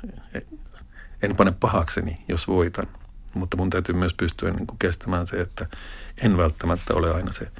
[1.21, 2.88] En pane pahakseni, jos voitan–
[3.33, 5.67] mutta mun täytyy myös pystyä niin kuin kestämään se, että
[6.17, 7.51] en välttämättä ole aina se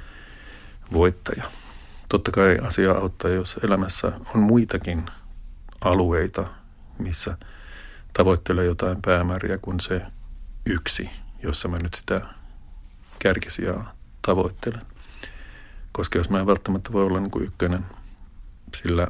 [0.92, 1.44] voittaja.
[2.08, 5.06] Totta kai asia auttaa, jos elämässä on muitakin
[5.80, 6.46] alueita,
[6.98, 7.36] missä
[8.12, 10.02] tavoittelee jotain päämääriä kuin se
[10.66, 11.10] yksi,
[11.42, 12.20] jossa mä nyt sitä
[13.18, 13.94] kärkisijaa
[14.26, 14.82] tavoittelen.
[15.92, 17.86] Koska jos mä en välttämättä voi olla niin kuin ykkönen
[18.74, 19.06] sillä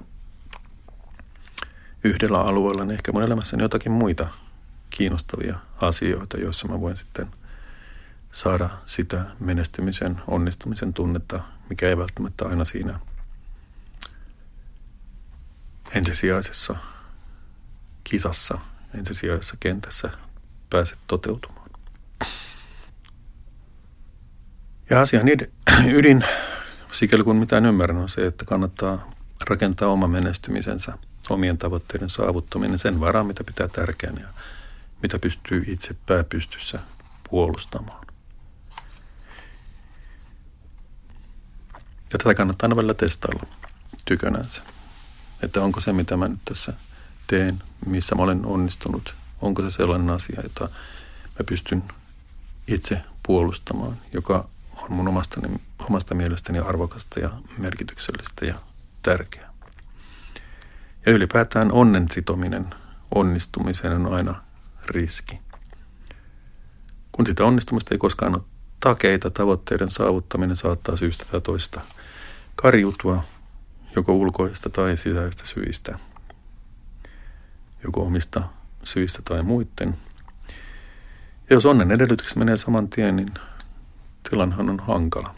[2.05, 4.29] yhdellä alueella, niin ehkä mun elämässäni jotakin muita
[4.97, 7.27] kiinnostavia asioita, joissa mä voin sitten
[8.33, 13.01] saada sitä menestymisen, onnistumisen tunnetta, mikä ei välttämättä aina siinä
[15.95, 16.77] ensisijaisessa
[18.05, 18.59] kisassa,
[18.95, 20.11] ensisijaisessa kentässä
[20.71, 21.71] pääse toteutumaan.
[24.91, 25.27] Ja asian
[25.99, 26.25] ydin,
[26.93, 29.11] sikäli kun mitään ymmärrän, on se, että kannattaa
[29.49, 30.99] rakentaa oma menestymisensä,
[31.31, 34.29] omien tavoitteiden saavuttaminen sen varaan, mitä pitää tärkeänä
[35.03, 36.79] mitä pystyy itse pääpystyssä
[37.31, 38.07] puolustamaan.
[42.12, 43.47] Ja tätä kannattaa aina välillä testailla
[44.05, 44.62] tykönänsä.
[45.43, 46.73] Että onko se, mitä mä nyt tässä
[47.27, 50.69] teen, missä mä olen onnistunut, onko se sellainen asia, jota
[51.38, 51.83] mä pystyn
[52.67, 55.41] itse puolustamaan, joka on mun omasta,
[55.81, 58.55] omasta mielestäni arvokasta ja merkityksellistä ja
[59.03, 59.53] tärkeää.
[61.07, 62.75] Ja ylipäätään onnen sitominen
[63.15, 64.43] onnistumiseen on aina
[64.87, 65.40] riski.
[67.12, 68.42] Kun sitä onnistumista ei koskaan ole
[68.81, 71.81] takeita, tavoitteiden saavuttaminen saattaa syystä tai toista
[72.57, 73.25] karjutua
[73.97, 75.99] joko ulkoista tai sisäistä syistä,
[77.85, 78.42] joko omista
[78.85, 79.97] syistä tai muiden.
[81.51, 83.35] Ja jos onnen edellytykset menee saman tien, niin
[84.31, 85.35] tilanhan on hankala.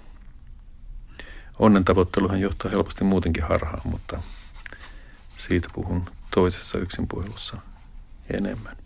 [1.58, 4.22] Onnen tavoitteluhan johtaa helposti muutenkin harhaan, mutta
[5.36, 7.56] siitä puhun toisessa yksinpuhelussa
[8.30, 8.83] enemmän.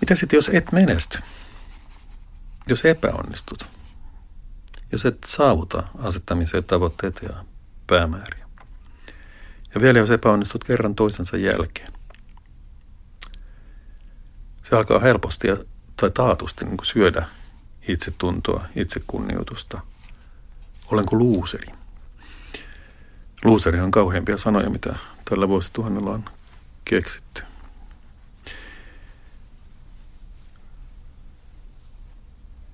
[0.00, 1.18] Mitä sitten, jos et menesty?
[2.66, 3.66] Jos epäonnistut?
[4.92, 7.44] Jos et saavuta asettamisia tavoitteita ja
[7.86, 8.46] päämääriä?
[9.74, 11.92] Ja vielä jos epäonnistut kerran toisensa jälkeen?
[14.62, 15.56] Se alkaa helposti ja,
[15.96, 17.26] tai taatusti niin kuin syödä
[17.88, 19.80] itsetuntoa, itsekunnioitusta.
[20.90, 21.66] Olenko luuseri?
[23.44, 26.24] Luuseri on kauheimpia sanoja, mitä tällä vuosituhannella on
[26.84, 27.42] keksitty.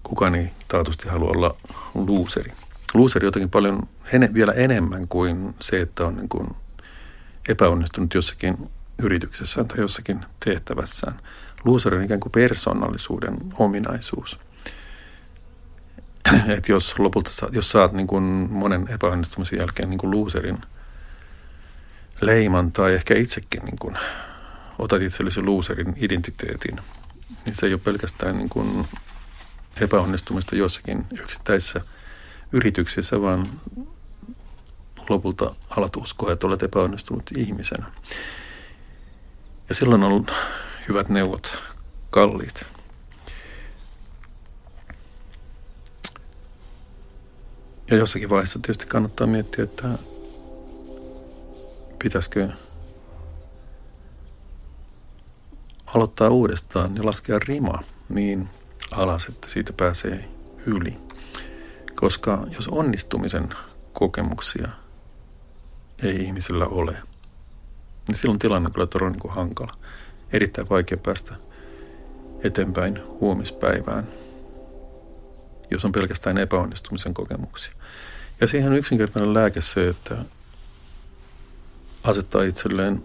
[0.07, 1.57] Kukaan ei taatusti halua olla
[1.95, 2.53] luuseri.
[2.95, 6.49] Luuseri jotenkin paljon ene, vielä enemmän kuin se, että on niin kuin
[7.49, 8.71] epäonnistunut jossakin
[9.03, 11.21] yrityksessään tai jossakin tehtävässään.
[11.65, 14.39] Luuseri on ikään kuin persoonallisuuden ominaisuus.
[16.57, 20.59] että jos lopulta jos saat niin kuin monen epäonnistumisen jälkeen niin kuin luuserin
[22.21, 23.99] leiman tai ehkä itsekin niin kuin
[24.79, 26.81] otat itsellesi luuserin identiteetin,
[27.45, 28.87] niin se ei ole pelkästään niin kuin
[29.81, 31.81] epäonnistumista jossakin yksittäisissä
[32.53, 33.47] yrityksissä, vaan
[35.09, 37.87] lopulta alat uskoa, että olet epäonnistunut ihmisenä.
[39.69, 40.33] Ja silloin on ollut
[40.89, 41.63] hyvät neuvot
[42.11, 42.67] kalliit.
[47.91, 49.89] Ja jossakin vaiheessa tietysti kannattaa miettiä, että
[51.99, 52.49] pitäisikö
[55.87, 58.49] aloittaa uudestaan ja laskea rima niin
[58.91, 60.29] alas, että siitä pääsee
[60.67, 60.97] yli.
[61.95, 63.55] Koska jos onnistumisen
[63.93, 64.69] kokemuksia
[66.03, 66.97] ei ihmisellä ole,
[68.09, 69.73] niin silloin tilanne on kyllä todella niin kuin hankala.
[70.33, 71.35] Erittäin vaikea päästä
[72.43, 74.09] eteenpäin huomispäivään,
[75.71, 77.75] jos on pelkästään epäonnistumisen kokemuksia.
[78.41, 80.17] Ja siihen on yksinkertainen lääke se, että
[82.05, 83.05] asettaa itselleen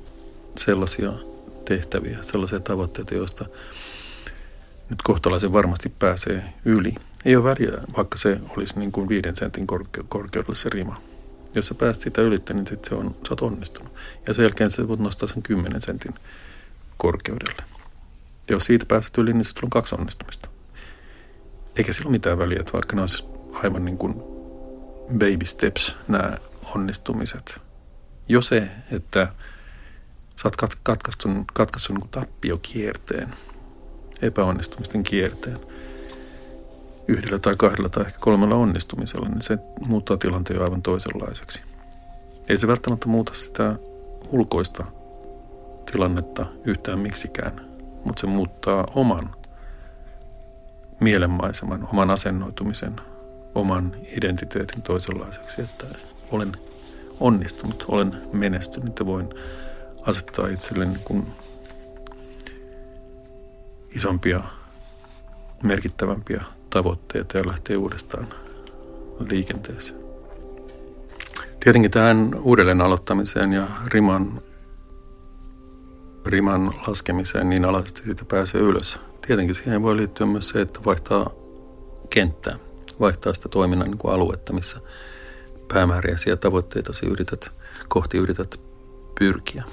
[0.57, 1.11] sellaisia
[1.65, 3.45] tehtäviä, sellaisia tavoitteita, joista
[4.91, 6.95] nyt kohtalaisen varmasti pääsee yli.
[7.25, 11.01] Ei ole väliä, vaikka se olisi niin kuin viiden sentin korke- korkeudella se rima.
[11.55, 13.93] Jos sä pääset sitä ylittä, niin sit se on, sä oot onnistunut.
[14.27, 16.13] Ja sen jälkeen sä voit nostaa sen kymmenen sentin
[16.97, 17.63] korkeudelle.
[18.47, 20.49] Ja jos siitä pääset yli, niin sitten on kaksi onnistumista.
[21.75, 24.13] Eikä sillä ole mitään väliä, että vaikka ne olisi aivan niin kuin
[25.11, 26.37] baby steps nämä
[26.75, 27.61] onnistumiset.
[28.29, 29.27] Jo se, että
[30.35, 33.33] sä oot katkaissut, katkaissut niin tappiokierteen,
[34.21, 35.57] epäonnistumisten kierteen
[37.07, 41.61] yhdellä tai kahdella tai ehkä kolmella onnistumisella, niin se muuttaa tilanteen aivan toisenlaiseksi.
[42.49, 43.75] Ei se välttämättä muuta sitä
[44.29, 44.85] ulkoista
[45.91, 47.65] tilannetta yhtään miksikään,
[48.05, 49.35] mutta se muuttaa oman
[50.99, 52.95] mielenmaiseman, oman asennoitumisen,
[53.55, 55.85] oman identiteetin toisenlaiseksi, että
[56.31, 56.51] olen
[57.19, 59.29] onnistunut, olen menestynyt ja voin
[60.01, 61.33] asettaa itselleni niin
[63.95, 64.43] isompia,
[65.63, 68.27] merkittävämpiä tavoitteita ja lähteä uudestaan
[69.29, 70.01] liikenteeseen.
[71.59, 74.41] Tietenkin tähän uudelleen aloittamiseen ja riman,
[76.25, 78.99] riman laskemiseen niin alas, että siitä pääsee ylös.
[79.27, 81.31] Tietenkin siihen voi liittyä myös se, että vaihtaa
[82.09, 82.55] kenttää,
[82.99, 84.79] vaihtaa sitä toiminnan niin kuin aluetta, missä
[85.73, 87.49] päämääriäsi ja tavoitteita yrität,
[87.87, 88.59] kohti yrität
[89.19, 89.63] pyrkiä.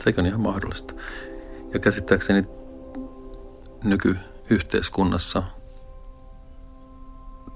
[0.00, 0.94] Sekin on ihan mahdollista.
[1.72, 2.44] Ja käsittääkseni
[3.84, 5.42] nykyyhteiskunnassa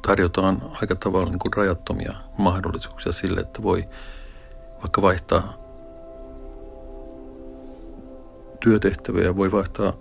[0.02, 3.84] tarjotaan aika tavalla niin kuin rajattomia mahdollisuuksia sille, että voi
[4.82, 5.52] vaikka vaihtaa
[8.60, 9.92] työtehtäviä, voi vaihtaa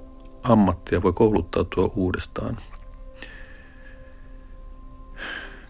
[0.44, 2.58] ammattia, voi kouluttautua uudestaan.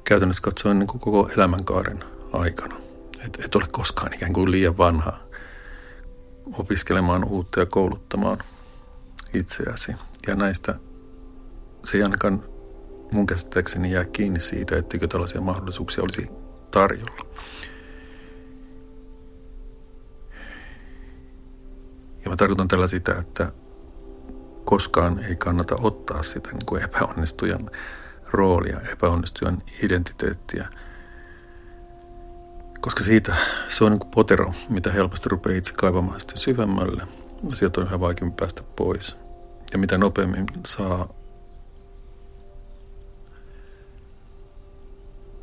[0.04, 2.76] Käytännössä katsoen niin kuin koko elämänkaaren aikana.
[3.26, 5.18] Et, et ole koskaan ikään kuin liian vanha
[6.60, 8.38] opiskelemaan uutta ja kouluttamaan
[9.34, 9.96] itseäsi.
[10.28, 10.76] Ja näistä
[11.84, 12.44] se ei ainakaan
[13.12, 16.30] mun käsittääkseni jää kiinni siitä, etteikö tällaisia mahdollisuuksia olisi
[16.72, 17.28] tarjolla.
[22.24, 23.52] Ja mä tarkoitan tällä sitä, että
[24.66, 27.72] koskaan ei kannata ottaa sitä niin kuin epäonnistujan
[28.32, 30.68] roolia, epäonnistujan identiteettiä,
[32.82, 33.36] koska siitä
[33.68, 37.04] se on niin kuin potero, mitä helposti rupeaa itse kaivamaan sitten syvemmälle.
[37.50, 39.27] Ja sieltä on yhä vaikeampi päästä pois.
[39.72, 41.10] Ja mitä nopeammin saa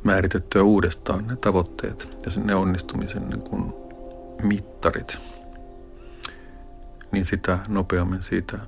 [0.03, 3.73] määritettyä uudestaan ne tavoitteet ja ne onnistumisen niin kuin
[4.41, 5.17] mittarit,
[7.11, 8.59] niin sitä nopeammin siitä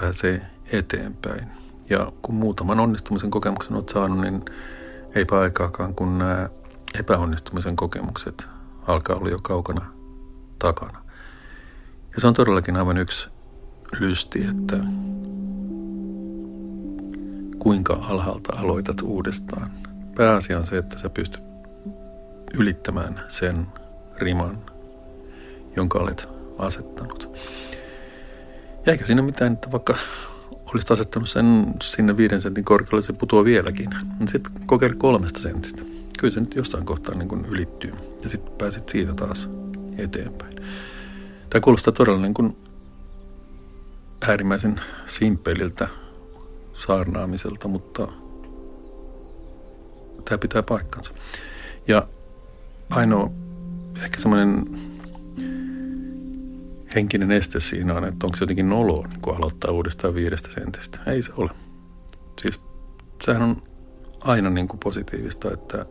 [0.00, 1.48] pääsee eteenpäin.
[1.90, 4.44] Ja kun muutaman onnistumisen kokemuksen olet saanut, niin
[5.14, 6.48] eipä aikaakaan, kun nämä
[6.98, 8.48] epäonnistumisen kokemukset
[8.86, 9.92] alkaa olla jo kaukana
[10.58, 11.04] takana.
[12.14, 13.33] Ja se on todellakin aivan yksi
[14.00, 14.76] lysti, että
[17.58, 19.70] kuinka alhaalta aloitat uudestaan
[20.14, 21.42] pääasia on se, että sä pystyt
[22.58, 23.66] ylittämään sen
[24.16, 24.58] riman,
[25.76, 26.28] jonka olet
[26.58, 27.30] asettanut.
[28.86, 29.96] Ja eikä siinä mitään, että vaikka
[30.72, 33.90] olisit asettanut sen sinne viiden sentin korkealle, se putoaa vieläkin.
[34.26, 35.82] Sitten kokeile kolmesta sentistä.
[36.18, 37.92] Kyllä se nyt jossain kohtaa niin kuin ylittyy.
[38.22, 39.50] Ja sitten pääset siitä taas
[39.98, 40.54] eteenpäin.
[41.50, 42.56] Tämä kuulostaa todella niin kuin
[44.28, 45.88] äärimmäisen simppeliltä
[46.74, 48.08] saarnaamiselta, mutta
[50.24, 51.14] tämä pitää paikkansa.
[51.88, 52.08] Ja
[52.90, 53.30] ainoa
[54.04, 54.66] ehkä semmoinen
[56.94, 60.98] henkinen este siinä on, että onko se jotenkin noloa niin aloittaa uudestaan viidestä sentistä.
[61.06, 61.50] Ei se ole.
[62.42, 62.60] Siis
[63.24, 63.62] sehän on
[64.20, 65.86] aina niin kuin positiivista, että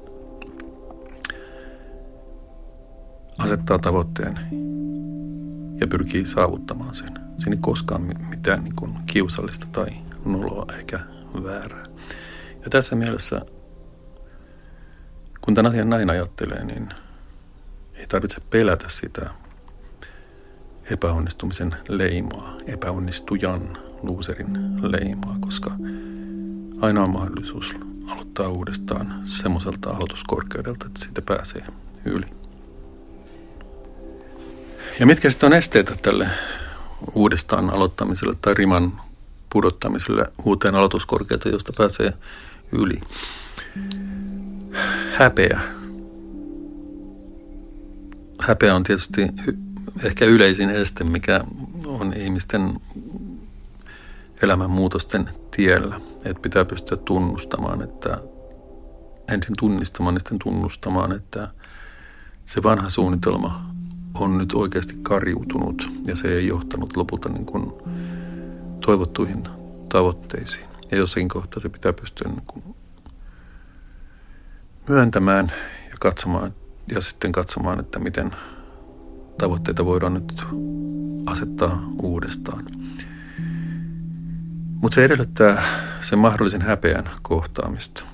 [3.38, 4.40] asettaa tavoitteen
[5.84, 7.10] ja pyrkii saavuttamaan sen.
[7.38, 9.88] Siinä ei koskaan mitään niin kuin kiusallista tai
[10.26, 11.00] noloa eikä
[11.44, 11.86] väärää.
[12.64, 13.42] Ja tässä mielessä,
[15.42, 16.90] kun tämän asian näin ajattelee, niin
[17.94, 19.30] ei tarvitse pelätä sitä
[20.92, 25.72] epäonnistumisen leimaa, epäonnistujan, loserin leimaa, koska
[26.82, 27.76] ainoa mahdollisuus
[28.08, 31.66] aloittaa uudestaan semmoiselta aloituskorkeudelta, että siitä pääsee
[32.06, 32.43] yli.
[35.00, 36.28] Ja mitkä sitten on esteitä tälle
[37.14, 39.02] uudestaan aloittamiselle tai riman
[39.50, 42.14] pudottamiselle uuteen aloituskorkeuteen, josta pääsee
[42.72, 43.02] yli?
[45.14, 45.60] Häpeä.
[48.40, 49.28] Häpeä on tietysti
[50.04, 51.44] ehkä yleisin este, mikä
[51.86, 52.80] on ihmisten
[54.44, 56.02] elämänmuutosten tiellä.
[56.26, 58.18] Että pitää pystyä tunnustamaan, että
[59.34, 61.48] ensin tunnistamaan ja sitten tunnustamaan, että
[62.46, 63.73] se vanha suunnitelma
[64.20, 67.74] on nyt oikeasti karjuutunut ja se ei johtanut lopulta niin kuin
[68.86, 69.44] toivottuihin
[69.90, 70.66] tavoitteisiin.
[70.92, 72.76] Ja jossakin kohtaa se pitää pystyä niin kuin
[74.88, 75.52] myöntämään
[75.90, 76.54] ja katsomaan
[76.92, 78.36] ja sitten katsomaan, että miten
[79.38, 80.44] tavoitteita voidaan nyt
[81.26, 82.66] asettaa uudestaan.
[84.82, 85.64] Mutta se edellyttää
[86.02, 88.06] sen mahdollisen häpeän kohtaamista,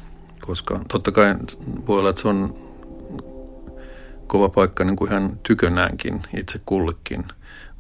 [0.41, 1.35] koska totta kai
[1.87, 2.53] voi olla, että se on
[4.29, 7.25] kova paikka niin kuin ihan tykönäänkin itse kullekin,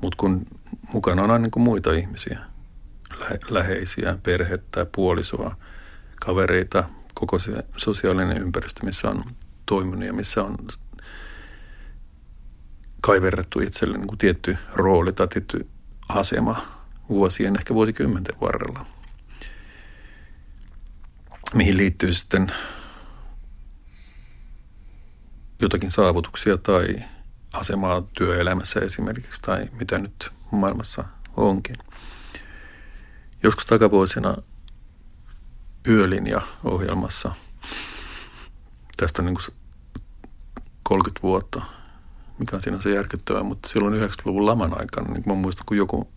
[0.01, 0.45] mutta kun
[0.93, 2.39] mukana on aina niin kuin muita ihmisiä,
[3.19, 5.55] lä- läheisiä, perhettä, puolisoa,
[6.21, 6.83] kavereita,
[7.13, 9.23] koko se sosiaalinen ympäristö, missä on
[9.65, 10.57] toiminut ja missä on
[13.01, 15.67] kaiverrettu itselle niin kuin tietty rooli tai tietty
[16.09, 16.65] asema
[17.09, 18.85] vuosien, ehkä vuosikymmenten varrella,
[21.53, 22.51] mihin liittyy sitten
[25.61, 26.95] jotakin saavutuksia tai
[27.53, 31.03] asemaa työelämässä esimerkiksi tai mitä nyt maailmassa
[31.37, 31.75] onkin.
[33.43, 34.37] Joskus takavuosina
[35.87, 37.31] Yölinja-ohjelmassa,
[38.97, 39.55] tästä on niin kuin
[40.83, 41.61] 30 vuotta,
[42.39, 46.11] mikä on siinä se järkyttävää, mutta silloin 90-luvun laman aikana, niin mä muistan, kun joku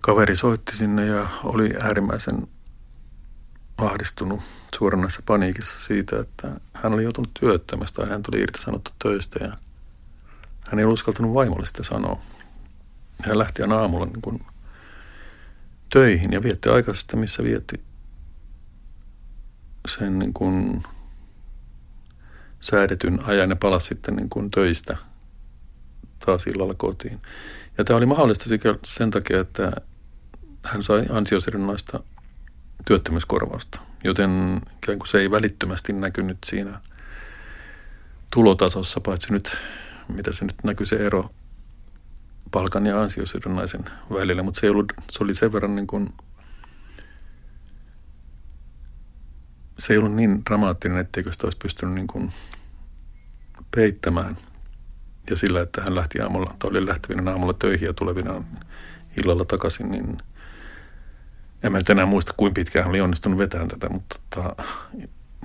[0.00, 2.48] kaveri soitti sinne ja oli äärimmäisen
[3.78, 4.40] ahdistunut
[4.78, 9.56] suoranaisessa paniikissa siitä, että hän oli joutunut työttömästä ja hän tuli irtisanottu töistä ja
[10.68, 12.20] hän ei uskaltanut vaimolle sitä sanoa.
[13.22, 14.46] Hän lähti aina aamulla niin kuin
[15.92, 17.80] töihin ja vietti aikaisesta, missä vietti
[19.88, 20.82] sen niin kuin
[22.60, 24.96] säädetyn ajan ja palasi sitten niin kuin töistä
[26.26, 27.22] taas illalla kotiin.
[27.78, 28.44] Ja tämä oli mahdollista
[28.84, 29.72] sen takia, että
[30.62, 32.00] hän sai ansiosidonnaista
[32.86, 36.80] työttömyyskorvausta, joten ikään kuin se ei välittömästi näkynyt siinä
[38.30, 39.56] tulotasossa, paitsi nyt,
[40.08, 41.30] mitä se nyt näkyy se ero
[42.50, 46.14] palkan ja ansiosidonnaisen välillä, mutta se, ei ollut, se oli sen verran niin kuin,
[49.78, 52.32] se ei ollut niin dramaattinen, etteikö sitä olisi pystynyt niin kuin
[53.74, 54.36] peittämään.
[55.30, 58.44] Ja sillä, että hän lähti aamulla, tai oli lähtevinä aamulla töihin ja tulevina
[59.16, 60.18] illalla takaisin, niin–
[61.62, 64.56] en mä nyt enää muista, kuinka pitkään hän oli onnistunut vetämään tätä, mutta tota,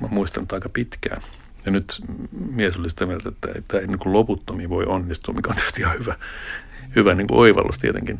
[0.01, 1.21] mä muistan että aika pitkään.
[1.65, 2.01] Ja nyt
[2.31, 5.81] mies oli sitä mieltä, että tämä ei niin kuin loputtomiin voi onnistua, mikä on tietysti
[5.81, 6.15] ihan hyvä,
[6.95, 8.19] hyvä niin kuin oivallus tietenkin.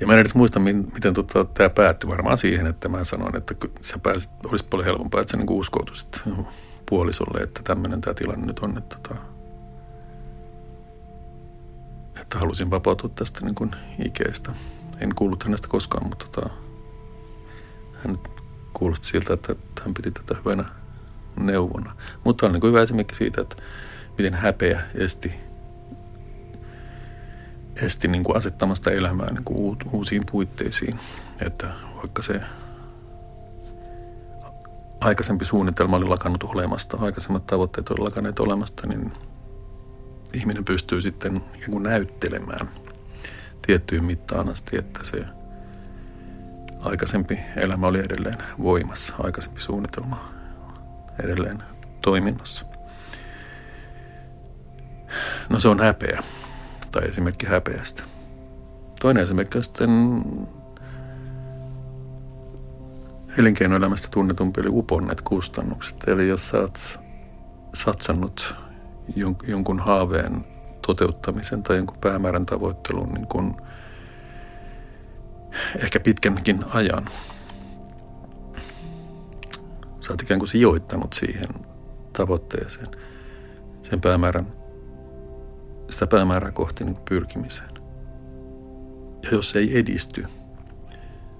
[0.00, 3.54] Ja mä en edes muista, miten tota, tämä päättyi varmaan siihen, että mä sanoin, että
[3.80, 6.22] sä pääsit, olisi paljon helpompaa, että sä niin uskoutuisit
[6.88, 9.20] puolisolle, että tämmöinen tämä tilanne nyt on, että, tota,
[12.20, 13.70] että halusin vapautua tästä niin kuin
[14.04, 14.52] ikeestä.
[15.00, 16.50] En kuullut hänestä koskaan, mutta tota,
[17.94, 18.18] hän
[18.72, 20.64] kuulosti siltä, että hän piti tätä hyvänä
[21.40, 21.96] neuvona.
[22.24, 23.56] Mutta on niin hyvä esimerkki siitä, että
[24.18, 25.32] miten häpeä esti,
[27.82, 31.00] esti niin kuin asettamasta elämää niin kuin uusiin puitteisiin.
[31.40, 32.40] Että vaikka se
[35.00, 39.12] aikaisempi suunnitelma oli lakannut olemasta, aikaisemmat tavoitteet oli lakanneet olemasta, niin
[40.34, 42.68] ihminen pystyy sitten ikään kuin näyttelemään–
[43.68, 45.24] tiettyyn mittaan asti, että se
[46.80, 50.28] aikaisempi elämä oli edelleen voimassa, aikaisempi suunnitelma
[51.24, 51.62] edelleen
[52.00, 52.66] toiminnassa.
[55.48, 56.22] No se on häpeä,
[56.90, 58.02] tai esimerkki häpeästä.
[59.00, 59.90] Toinen esimerkki on sitten
[63.38, 65.96] elinkeinoelämästä tunnetumpi eli uponneet kustannukset.
[66.06, 67.00] Eli jos sä oot
[67.74, 68.56] satsannut
[69.46, 70.57] jonkun haaveen
[70.88, 73.56] toteuttamisen tai jonkun päämäärän tavoittelun niin kun
[75.78, 77.08] ehkä pitkänkin ajan.
[80.00, 81.66] Sä oot ikään kuin sijoittanut siihen
[82.12, 82.86] tavoitteeseen,
[83.82, 84.46] sen päämäärän,
[85.90, 87.74] sitä päämäärää kohti niin pyrkimiseen.
[89.22, 90.24] Ja jos se ei edisty,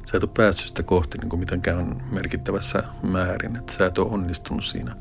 [0.07, 4.11] sä et ole päässyt sitä kohti niin kuin mitenkään merkittävässä määrin, että sä et ole
[4.11, 4.97] onnistunut siinä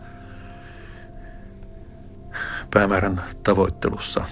[2.74, 4.24] päämäärän tavoittelussa.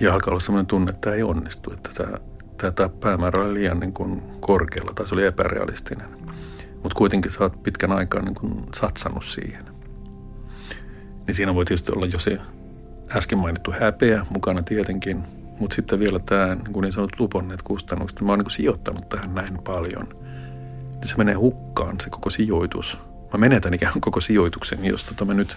[0.00, 1.90] Ja alkaa olla sellainen tunne, että tämä ei onnistu, että
[2.56, 6.08] tämä, tämä päämäärä oli liian niin kuin korkealla tai se oli epärealistinen.
[6.82, 9.64] Mutta kuitenkin sä oot pitkän aikaa niin kuin satsannut siihen.
[11.26, 12.38] Niin siinä voi tietysti olla jo se
[13.16, 15.24] äsken mainittu häpeä mukana tietenkin,
[15.58, 18.20] mutta sitten vielä tämä niin, niin sanotut luponneet kustannukset.
[18.20, 20.08] Mä oon niin sijoittanut tähän näin paljon.
[20.94, 22.98] Niin se menee hukkaan se koko sijoitus.
[23.32, 25.56] Mä menetän ikään kuin koko sijoituksen, jos tota mä nyt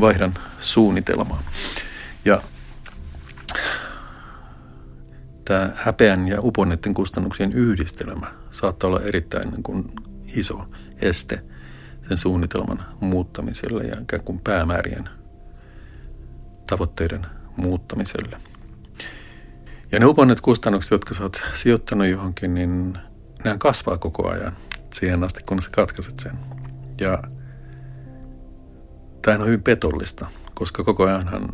[0.00, 1.42] vaihdan suunnitelmaa.
[2.24, 2.42] Ja
[5.44, 9.90] tämä häpeän ja uponneiden kustannuksien yhdistelmä saattaa olla erittäin niin kuin
[10.36, 10.68] iso
[11.02, 11.44] este
[12.08, 15.08] sen suunnitelman muuttamiselle ja ikään kuin päämäärien
[16.66, 18.40] tavoitteiden muuttamiselle.
[19.92, 22.98] Ja ne uponneet kustannukset, jotka sä oot sijoittanut johonkin, niin
[23.44, 24.56] nehän kasvaa koko ajan
[24.92, 26.53] siihen asti, kun sä katkaiset sen.
[27.00, 27.22] Ja
[29.22, 31.48] tämä on hyvin petollista, koska koko ajanhan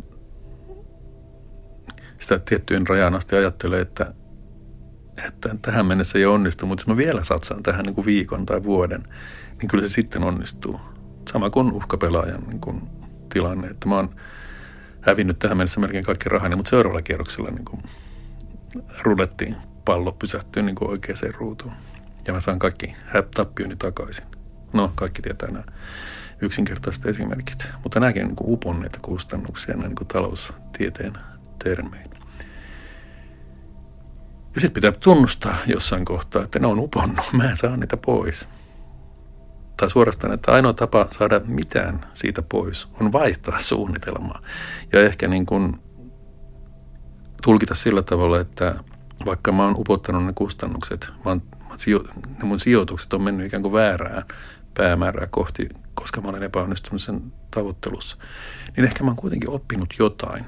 [2.19, 4.13] sitä tiettyjen rajan asti ajattelee, että,
[5.27, 8.63] että tähän mennessä ei onnistu, mutta jos mä vielä satsaan tähän niin kuin viikon tai
[8.63, 9.03] vuoden,
[9.61, 10.79] niin kyllä se sitten onnistuu.
[11.31, 12.81] Sama kuin uhkapelaajan niin kuin
[13.29, 14.15] tilanne, että mä oon
[15.01, 17.83] hävinnyt tähän mennessä melkein kaikki rahani, mutta seuraavalla kierroksella niin kuin
[19.01, 21.73] rulettiin pallo pysähtyy niin kuin oikeaan ruutuun.
[22.27, 22.95] Ja mä saan kaikki
[23.35, 24.25] tappioni takaisin.
[24.73, 25.63] No, kaikki tietää nämä
[26.41, 27.67] yksinkertaiset esimerkit.
[27.83, 31.13] Mutta nämäkin niin uponneita kustannuksia näin niin taloustieteen
[31.63, 32.11] termein.
[34.55, 38.47] Ja sitten pitää tunnustaa jossain kohtaa, että ne on uponnut, mä en saa niitä pois.
[39.77, 44.41] Tai suorastaan, että ainoa tapa saada mitään siitä pois on vaihtaa suunnitelmaa.
[44.93, 45.75] Ja ehkä niin kuin
[47.43, 48.75] tulkita sillä tavalla, että
[49.25, 51.41] vaikka mä oon upottanut ne kustannukset, oon,
[52.37, 54.21] ne mun sijoitukset on mennyt ikään kuin väärään
[54.73, 58.17] päämäärää kohti, koska mä olen epäonnistunut sen tavoittelussa,
[58.77, 60.45] niin ehkä mä oon kuitenkin oppinut jotain,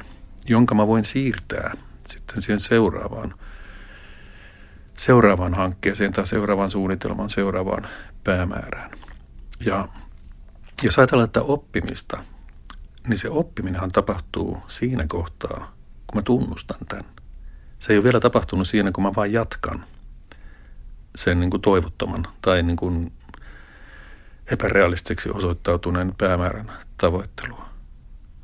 [0.48, 1.74] jonka mä voin siirtää
[2.08, 3.34] sitten siihen seuraavaan,
[4.98, 7.88] seuraavaan hankkeeseen tai seuraavaan suunnitelmaan, seuraavaan
[8.24, 8.92] päämäärään.
[9.66, 9.88] Ja
[10.84, 12.24] jos ajatellaan että oppimista,
[13.08, 15.58] niin se oppiminenhan tapahtuu siinä kohtaa,
[16.08, 17.06] kun mä tunnustan tämän.
[17.80, 19.86] Se ei ole vielä tapahtunut siinä, kun mä vaan jatkan
[21.16, 23.12] sen niin kuin toivottoman tai niin kuin
[24.52, 27.70] epärealistiseksi osoittautuneen päämäärän tavoittelua.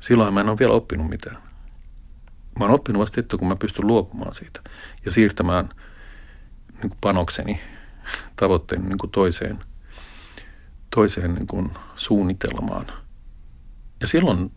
[0.00, 1.36] Silloin mä en ole vielä oppinut mitään.
[2.58, 4.60] Mä oon oppinut vasta sitten, kun mä pystyn luopumaan siitä
[5.04, 5.68] ja siirtämään
[6.72, 7.60] niin kuin panokseni
[8.36, 9.58] tavoitteen niin kuin toiseen,
[10.94, 12.86] toiseen niin kuin suunnitelmaan.
[14.00, 14.52] Ja silloin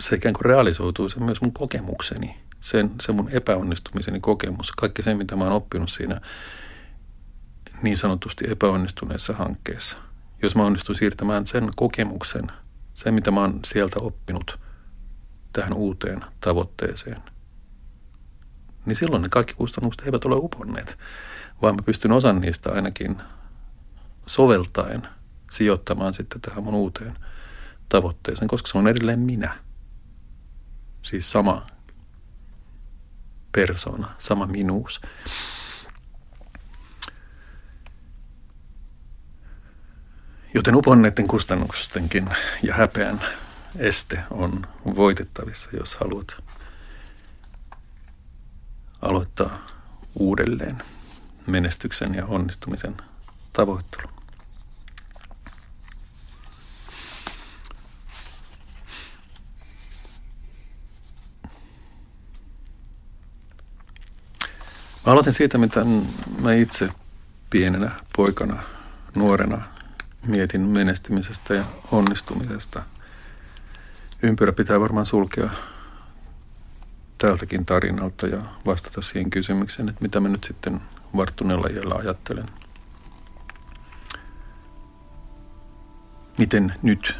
[0.00, 5.14] se ikään kuin realisoituu se myös mun kokemukseni, sen, se mun epäonnistumiseni kokemus, kaikki se,
[5.14, 6.20] mitä mä oon oppinut siinä
[7.82, 9.96] niin sanotusti epäonnistuneessa hankkeessa.
[10.42, 12.52] Jos mä onnistun siirtämään sen kokemuksen,
[12.94, 14.60] se mitä mä oon sieltä oppinut
[15.52, 17.22] tähän uuteen tavoitteeseen,
[18.86, 20.98] niin silloin ne kaikki kustannukset eivät ole uponneet,
[21.62, 23.22] vaan mä pystyn osan niistä ainakin
[24.26, 25.08] soveltaen
[25.50, 27.18] sijoittamaan sitten tähän mun uuteen
[27.88, 29.58] tavoitteeseen, koska se on edelleen minä.
[31.02, 31.66] Siis sama
[33.52, 35.00] persona, sama minuus.
[40.54, 42.30] Joten uponneiden kustannustenkin
[42.62, 43.20] ja häpeän
[43.76, 46.44] este on voitettavissa, jos haluat
[49.02, 49.66] aloittaa
[50.14, 50.82] uudelleen
[51.46, 52.96] menestyksen ja onnistumisen
[53.52, 54.12] tavoittelun.
[65.06, 65.80] Mä aloitin siitä, mitä
[66.40, 66.88] mä itse
[67.50, 68.62] pienenä poikana,
[69.14, 69.71] nuorena
[70.26, 72.82] mietin menestymisestä ja onnistumisesta.
[74.22, 75.50] Ympyrä pitää varmaan sulkea
[77.18, 80.80] tältäkin tarinalta ja vastata siihen kysymykseen, että mitä mä nyt sitten
[81.16, 82.46] varttuneella iällä ajattelen.
[86.38, 87.16] Miten nyt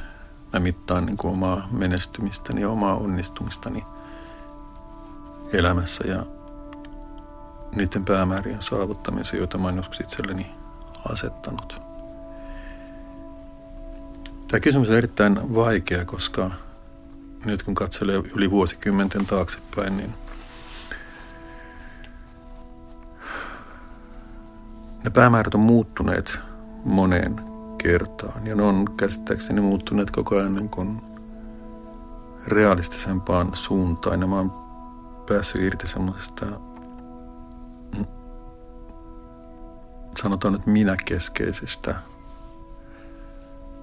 [0.53, 3.85] mä mittaan niin omaa menestymistäni ja omaa onnistumistani
[5.53, 6.27] elämässä ja
[7.75, 10.51] niiden päämäärien saavuttamisen, joita mä oon joskus itselleni
[11.13, 11.92] asettanut.
[14.53, 16.51] Tämä kysymys on erittäin vaikea, koska
[17.45, 20.15] nyt kun katselee yli vuosikymmenten taaksepäin, niin
[25.05, 26.39] ne päämäärät on muuttuneet
[26.85, 27.41] moneen
[27.79, 28.47] kertaan.
[28.47, 31.03] Ja ne on käsittääkseni muuttuneet koko ajan niin kuin
[32.47, 34.21] realistisempaan suuntaan.
[34.21, 34.53] Ja mä oon
[35.29, 36.47] päässyt irti semmoisesta,
[40.23, 41.95] sanotaan nyt minäkeskeisestä,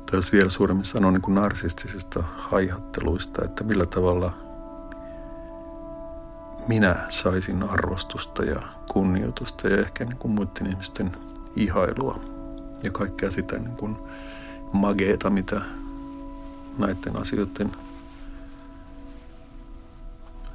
[0.09, 4.33] tai jos vielä suuremmin sanoo niin kuin narsistisista haihatteluista, että millä tavalla
[6.67, 11.11] minä saisin arvostusta ja kunnioitusta ja ehkä niin kuin muiden ihmisten
[11.55, 12.19] ihailua
[12.83, 13.95] ja kaikkea sitä niin kuin
[14.73, 15.61] mageeta, mitä
[16.77, 17.71] näiden asioiden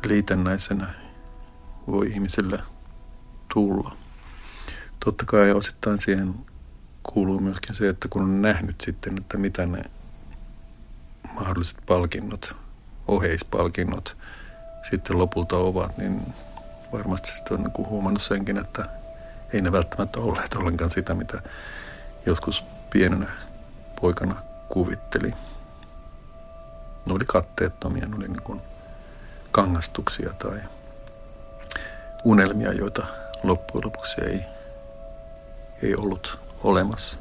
[0.05, 0.95] liitännäisenä
[1.87, 2.59] voi ihmisille
[3.55, 3.97] tulla.
[5.05, 6.35] Totta kai osittain siihen
[7.13, 9.83] kuuluu myöskin se, että kun on nähnyt sitten, että mitä ne
[11.35, 12.57] mahdolliset palkinnot,
[13.09, 14.17] oheispalkinnot
[14.91, 16.35] sitten lopulta ovat, niin
[16.93, 18.87] varmasti sitten on niin huomannut senkin, että
[19.53, 21.43] ei ne välttämättä olleet ollenkaan sitä, mitä
[22.27, 23.27] joskus pienenä
[24.01, 25.31] poikana kuvitteli.
[27.07, 28.61] Ne oli katteettomia, ne oli niin kuin
[29.51, 30.61] kangastuksia tai
[32.25, 33.07] unelmia, joita
[33.43, 34.41] loppujen lopuksi ei,
[35.83, 37.19] ei ollut olemassa.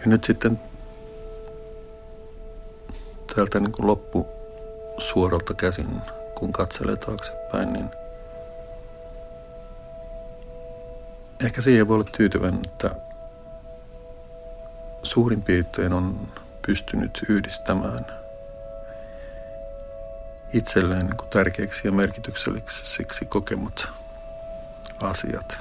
[0.00, 0.60] Ja nyt sitten
[3.34, 4.26] täältä niin kuin loppu
[4.98, 6.00] suoralta käsin,
[6.34, 7.90] kun katselee taaksepäin, niin
[11.44, 12.90] ehkä siihen voi olla tyytyväinen, että
[15.02, 16.28] suurin piirtein on
[16.66, 18.25] pystynyt yhdistämään
[20.52, 23.88] itselleen niin tärkeiksi ja merkityksellisiksi kokemat
[25.00, 25.58] asiat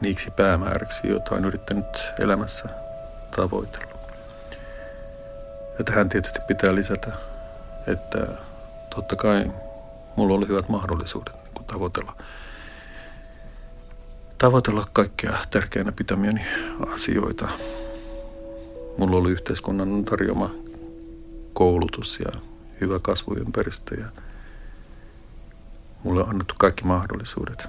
[0.00, 2.68] niiksi päämääräksi, joita on yrittänyt elämässä
[3.36, 3.98] tavoitella.
[5.78, 7.12] Ja tähän tietysti pitää lisätä,
[7.86, 8.26] että
[8.94, 9.52] totta kai
[10.16, 12.16] mulla oli hyvät mahdollisuudet niin tavoitella,
[14.38, 16.46] tavoitella kaikkea tärkeänä pitämiäni
[16.92, 17.48] asioita.
[18.98, 20.54] Mulla oli yhteiskunnan tarjoama
[21.52, 22.40] koulutus ja
[22.80, 24.06] hyvä kasvuympäristö ja
[26.04, 27.68] mulle on annettu kaikki mahdollisuudet.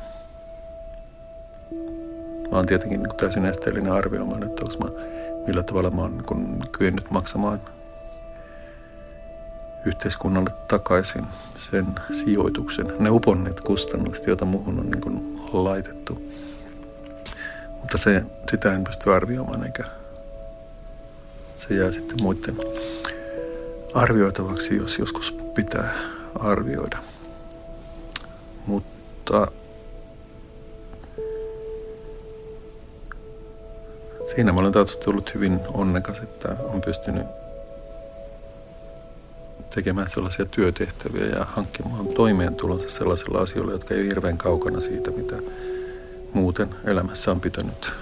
[2.52, 5.02] Mä oon tietenkin niin täysin esteellinen arvioimaan, että onko mä,
[5.48, 7.62] millä tavalla mä oon niin kyennyt maksamaan
[9.86, 11.26] yhteiskunnalle takaisin
[11.56, 16.22] sen sijoituksen, ne uponneet kustannukset, joita muuhun on niin laitettu.
[17.80, 19.84] Mutta se, sitä en pysty arvioimaan, eikä
[21.56, 22.58] se jää sitten muiden
[23.94, 25.94] arvioitavaksi, jos joskus pitää
[26.40, 26.98] arvioida.
[28.66, 29.48] Mutta
[34.26, 37.28] siinä mä olen tietysti ollut hyvin onnekas, että on pystynyt
[39.76, 45.36] tekemään sellaisia työtehtäviä ja hankkimaan toimeentulonsa sellaisilla asioilla, jotka ei ole hirveän kaukana siitä, mitä
[46.34, 47.94] muuten elämässä on pitänyt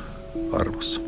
[0.53, 1.01] arvossa.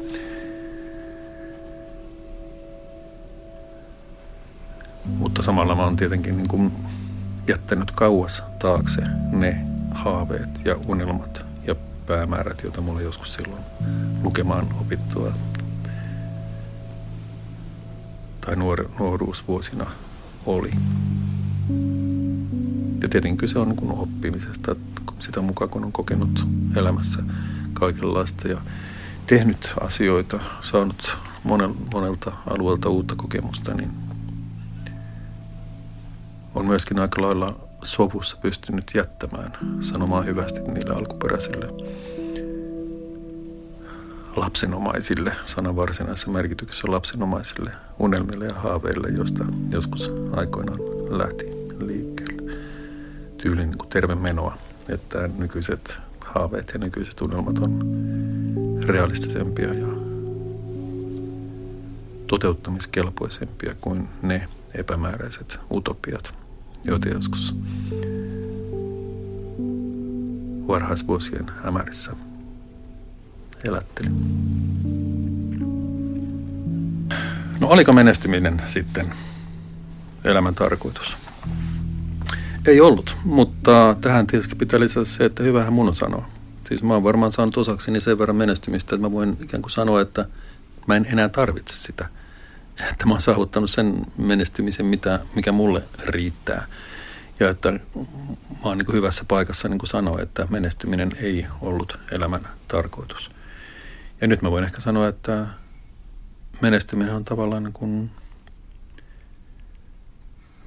[5.05, 6.71] Mutta samalla mä oon tietenkin niin kuin
[7.47, 9.01] jättänyt kauas taakse
[9.31, 11.75] ne haaveet ja unelmat ja
[12.07, 13.61] päämäärät, joita mulla joskus silloin
[14.23, 15.33] lukemaan opittua
[18.41, 19.91] tai nuor- nuoruusvuosina
[20.45, 20.71] oli.
[23.01, 24.75] Ja tietenkin se on niin oppimisesta,
[25.19, 27.23] sitä mukaan kun on kokenut elämässä
[27.73, 28.61] kaikenlaista ja
[29.27, 31.17] tehnyt asioita, saanut
[31.93, 34.02] monelta alueelta uutta kokemusta, niin
[36.63, 41.67] on myöskin aika lailla sovussa pystynyt jättämään sanomaan hyvästi niille alkuperäisille
[44.35, 50.79] lapsenomaisille, sanan varsinaisessa merkityksessä lapsenomaisille unelmille ja haaveille, joista joskus aikoinaan
[51.17, 51.45] lähti
[51.79, 52.51] liikkeelle.
[53.37, 54.57] Tyylin niin terve menoa,
[54.89, 57.81] että nykyiset haaveet ja nykyiset unelmat on
[58.85, 59.87] realistisempia ja
[62.27, 66.42] toteuttamiskelpoisempia kuin ne epämääräiset utopiat,
[66.85, 67.55] joita joskus
[70.67, 72.15] varhaisvuosien hämärissä
[73.63, 74.09] elätteli.
[77.59, 79.13] No oliko menestyminen sitten
[80.23, 81.17] elämän tarkoitus?
[82.65, 86.29] Ei ollut, mutta tähän tietysti pitää lisätä se, että hyvähän mun on sanoa.
[86.63, 90.01] Siis mä oon varmaan saanut osakseni sen verran menestymistä, että mä voin ikään kuin sanoa,
[90.01, 90.25] että
[90.87, 92.09] mä en enää tarvitse sitä
[92.79, 96.67] että mä oon saavuttanut sen menestymisen, mitä, mikä mulle riittää.
[97.39, 97.79] Ja että mä
[98.63, 103.31] oon niin hyvässä paikassa niin kuin sanoa, että menestyminen ei ollut elämän tarkoitus.
[104.21, 105.47] Ja nyt mä voin ehkä sanoa, että
[106.61, 108.11] menestyminen on tavallaan niin kuin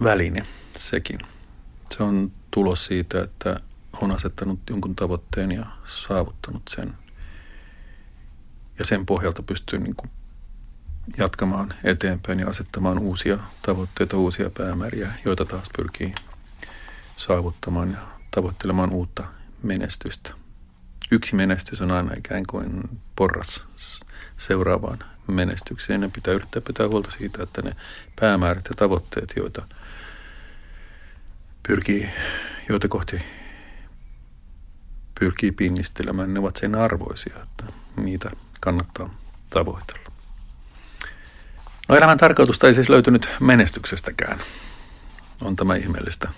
[0.02, 0.46] väline
[0.76, 1.18] sekin.
[1.90, 3.60] Se on tulos siitä, että
[4.02, 6.94] on asettanut jonkun tavoitteen ja saavuttanut sen.
[8.78, 10.10] Ja sen pohjalta pystyy niin kuin
[11.18, 16.14] jatkamaan eteenpäin ja asettamaan uusia tavoitteita, uusia päämääriä, joita taas pyrkii
[17.16, 17.98] saavuttamaan ja
[18.30, 19.24] tavoittelemaan uutta
[19.62, 20.30] menestystä.
[21.10, 23.66] Yksi menestys on aina ikään kuin porras
[24.36, 26.00] seuraavaan menestykseen.
[26.00, 27.72] Ne pitää yrittää pitää huolta siitä, että ne
[28.20, 29.66] päämäärät ja tavoitteet, joita
[31.66, 32.10] pyrkii,
[32.68, 33.22] joita kohti
[35.20, 37.64] pyrkii pinnistelemään, ne ovat sen arvoisia, että
[37.96, 38.30] niitä
[38.60, 39.14] kannattaa
[39.50, 40.05] tavoitella.
[41.88, 44.38] No elämän tarkoitusta ei siis löytynyt menestyksestäkään.
[45.42, 46.28] On tämä ihmeellistä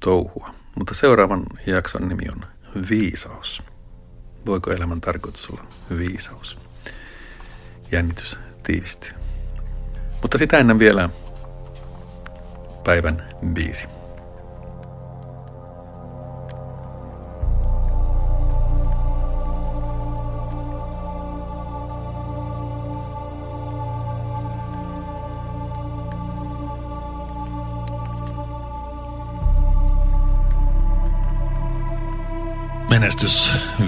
[0.00, 0.54] touhua.
[0.78, 2.46] Mutta seuraavan jakson nimi on
[2.90, 3.62] Viisaus.
[4.46, 5.64] Voiko elämän tarkoitus olla
[5.98, 6.58] viisaus?
[7.92, 9.12] Jännitys tiivistyy.
[10.22, 11.10] Mutta sitä ennen vielä
[12.84, 13.88] päivän biisi.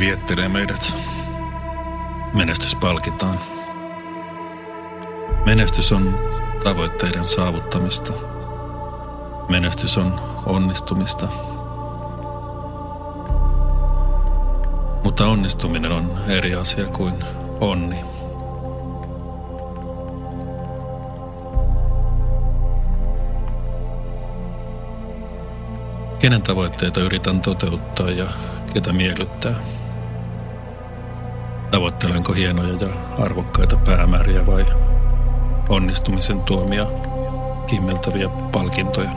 [0.05, 0.97] Viettelee meidät.
[2.35, 3.39] Menestys palkitaan.
[5.47, 6.19] Menestys on
[6.65, 8.13] tavoitteiden saavuttamista.
[9.49, 11.29] Menestys on onnistumista.
[15.05, 17.15] Mutta onnistuminen on eri asia kuin
[17.61, 17.97] onni.
[26.19, 28.27] Kenen tavoitteita yritän toteuttaa ja
[28.75, 29.55] ketä miellyttää?
[31.75, 32.89] Tavoittelenko hienoja ja
[33.25, 34.67] arvokkaita päämääriä vai
[35.69, 36.87] onnistumisen tuomia
[37.67, 39.11] kimmeltäviä palkintoja?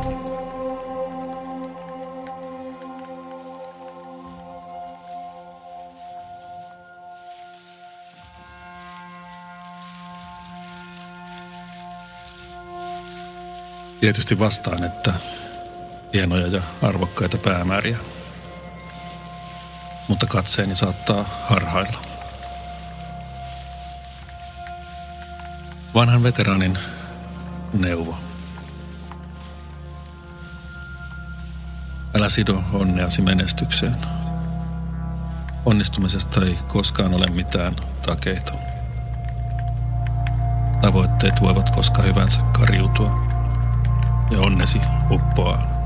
[13.99, 15.13] Tietysti vastaan, että
[16.13, 17.97] hienoja ja arvokkaita päämääriä–
[20.07, 22.16] mutta katseeni saattaa harhailla.
[25.97, 26.77] Vanhan veteraanin
[27.73, 28.17] neuvo.
[32.15, 33.95] Älä sido onneasi menestykseen.
[35.65, 37.75] Onnistumisesta ei koskaan ole mitään
[38.05, 38.53] takeita.
[40.81, 43.11] Tavoitteet voivat koska hyvänsä kariutua
[44.31, 44.81] ja onnesi
[45.11, 45.77] uppoaa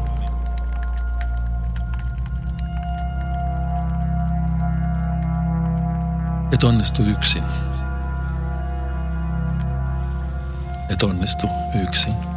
[6.53, 7.70] Et onnistu yksin.
[11.03, 11.47] Onnistu
[11.83, 12.30] yksin.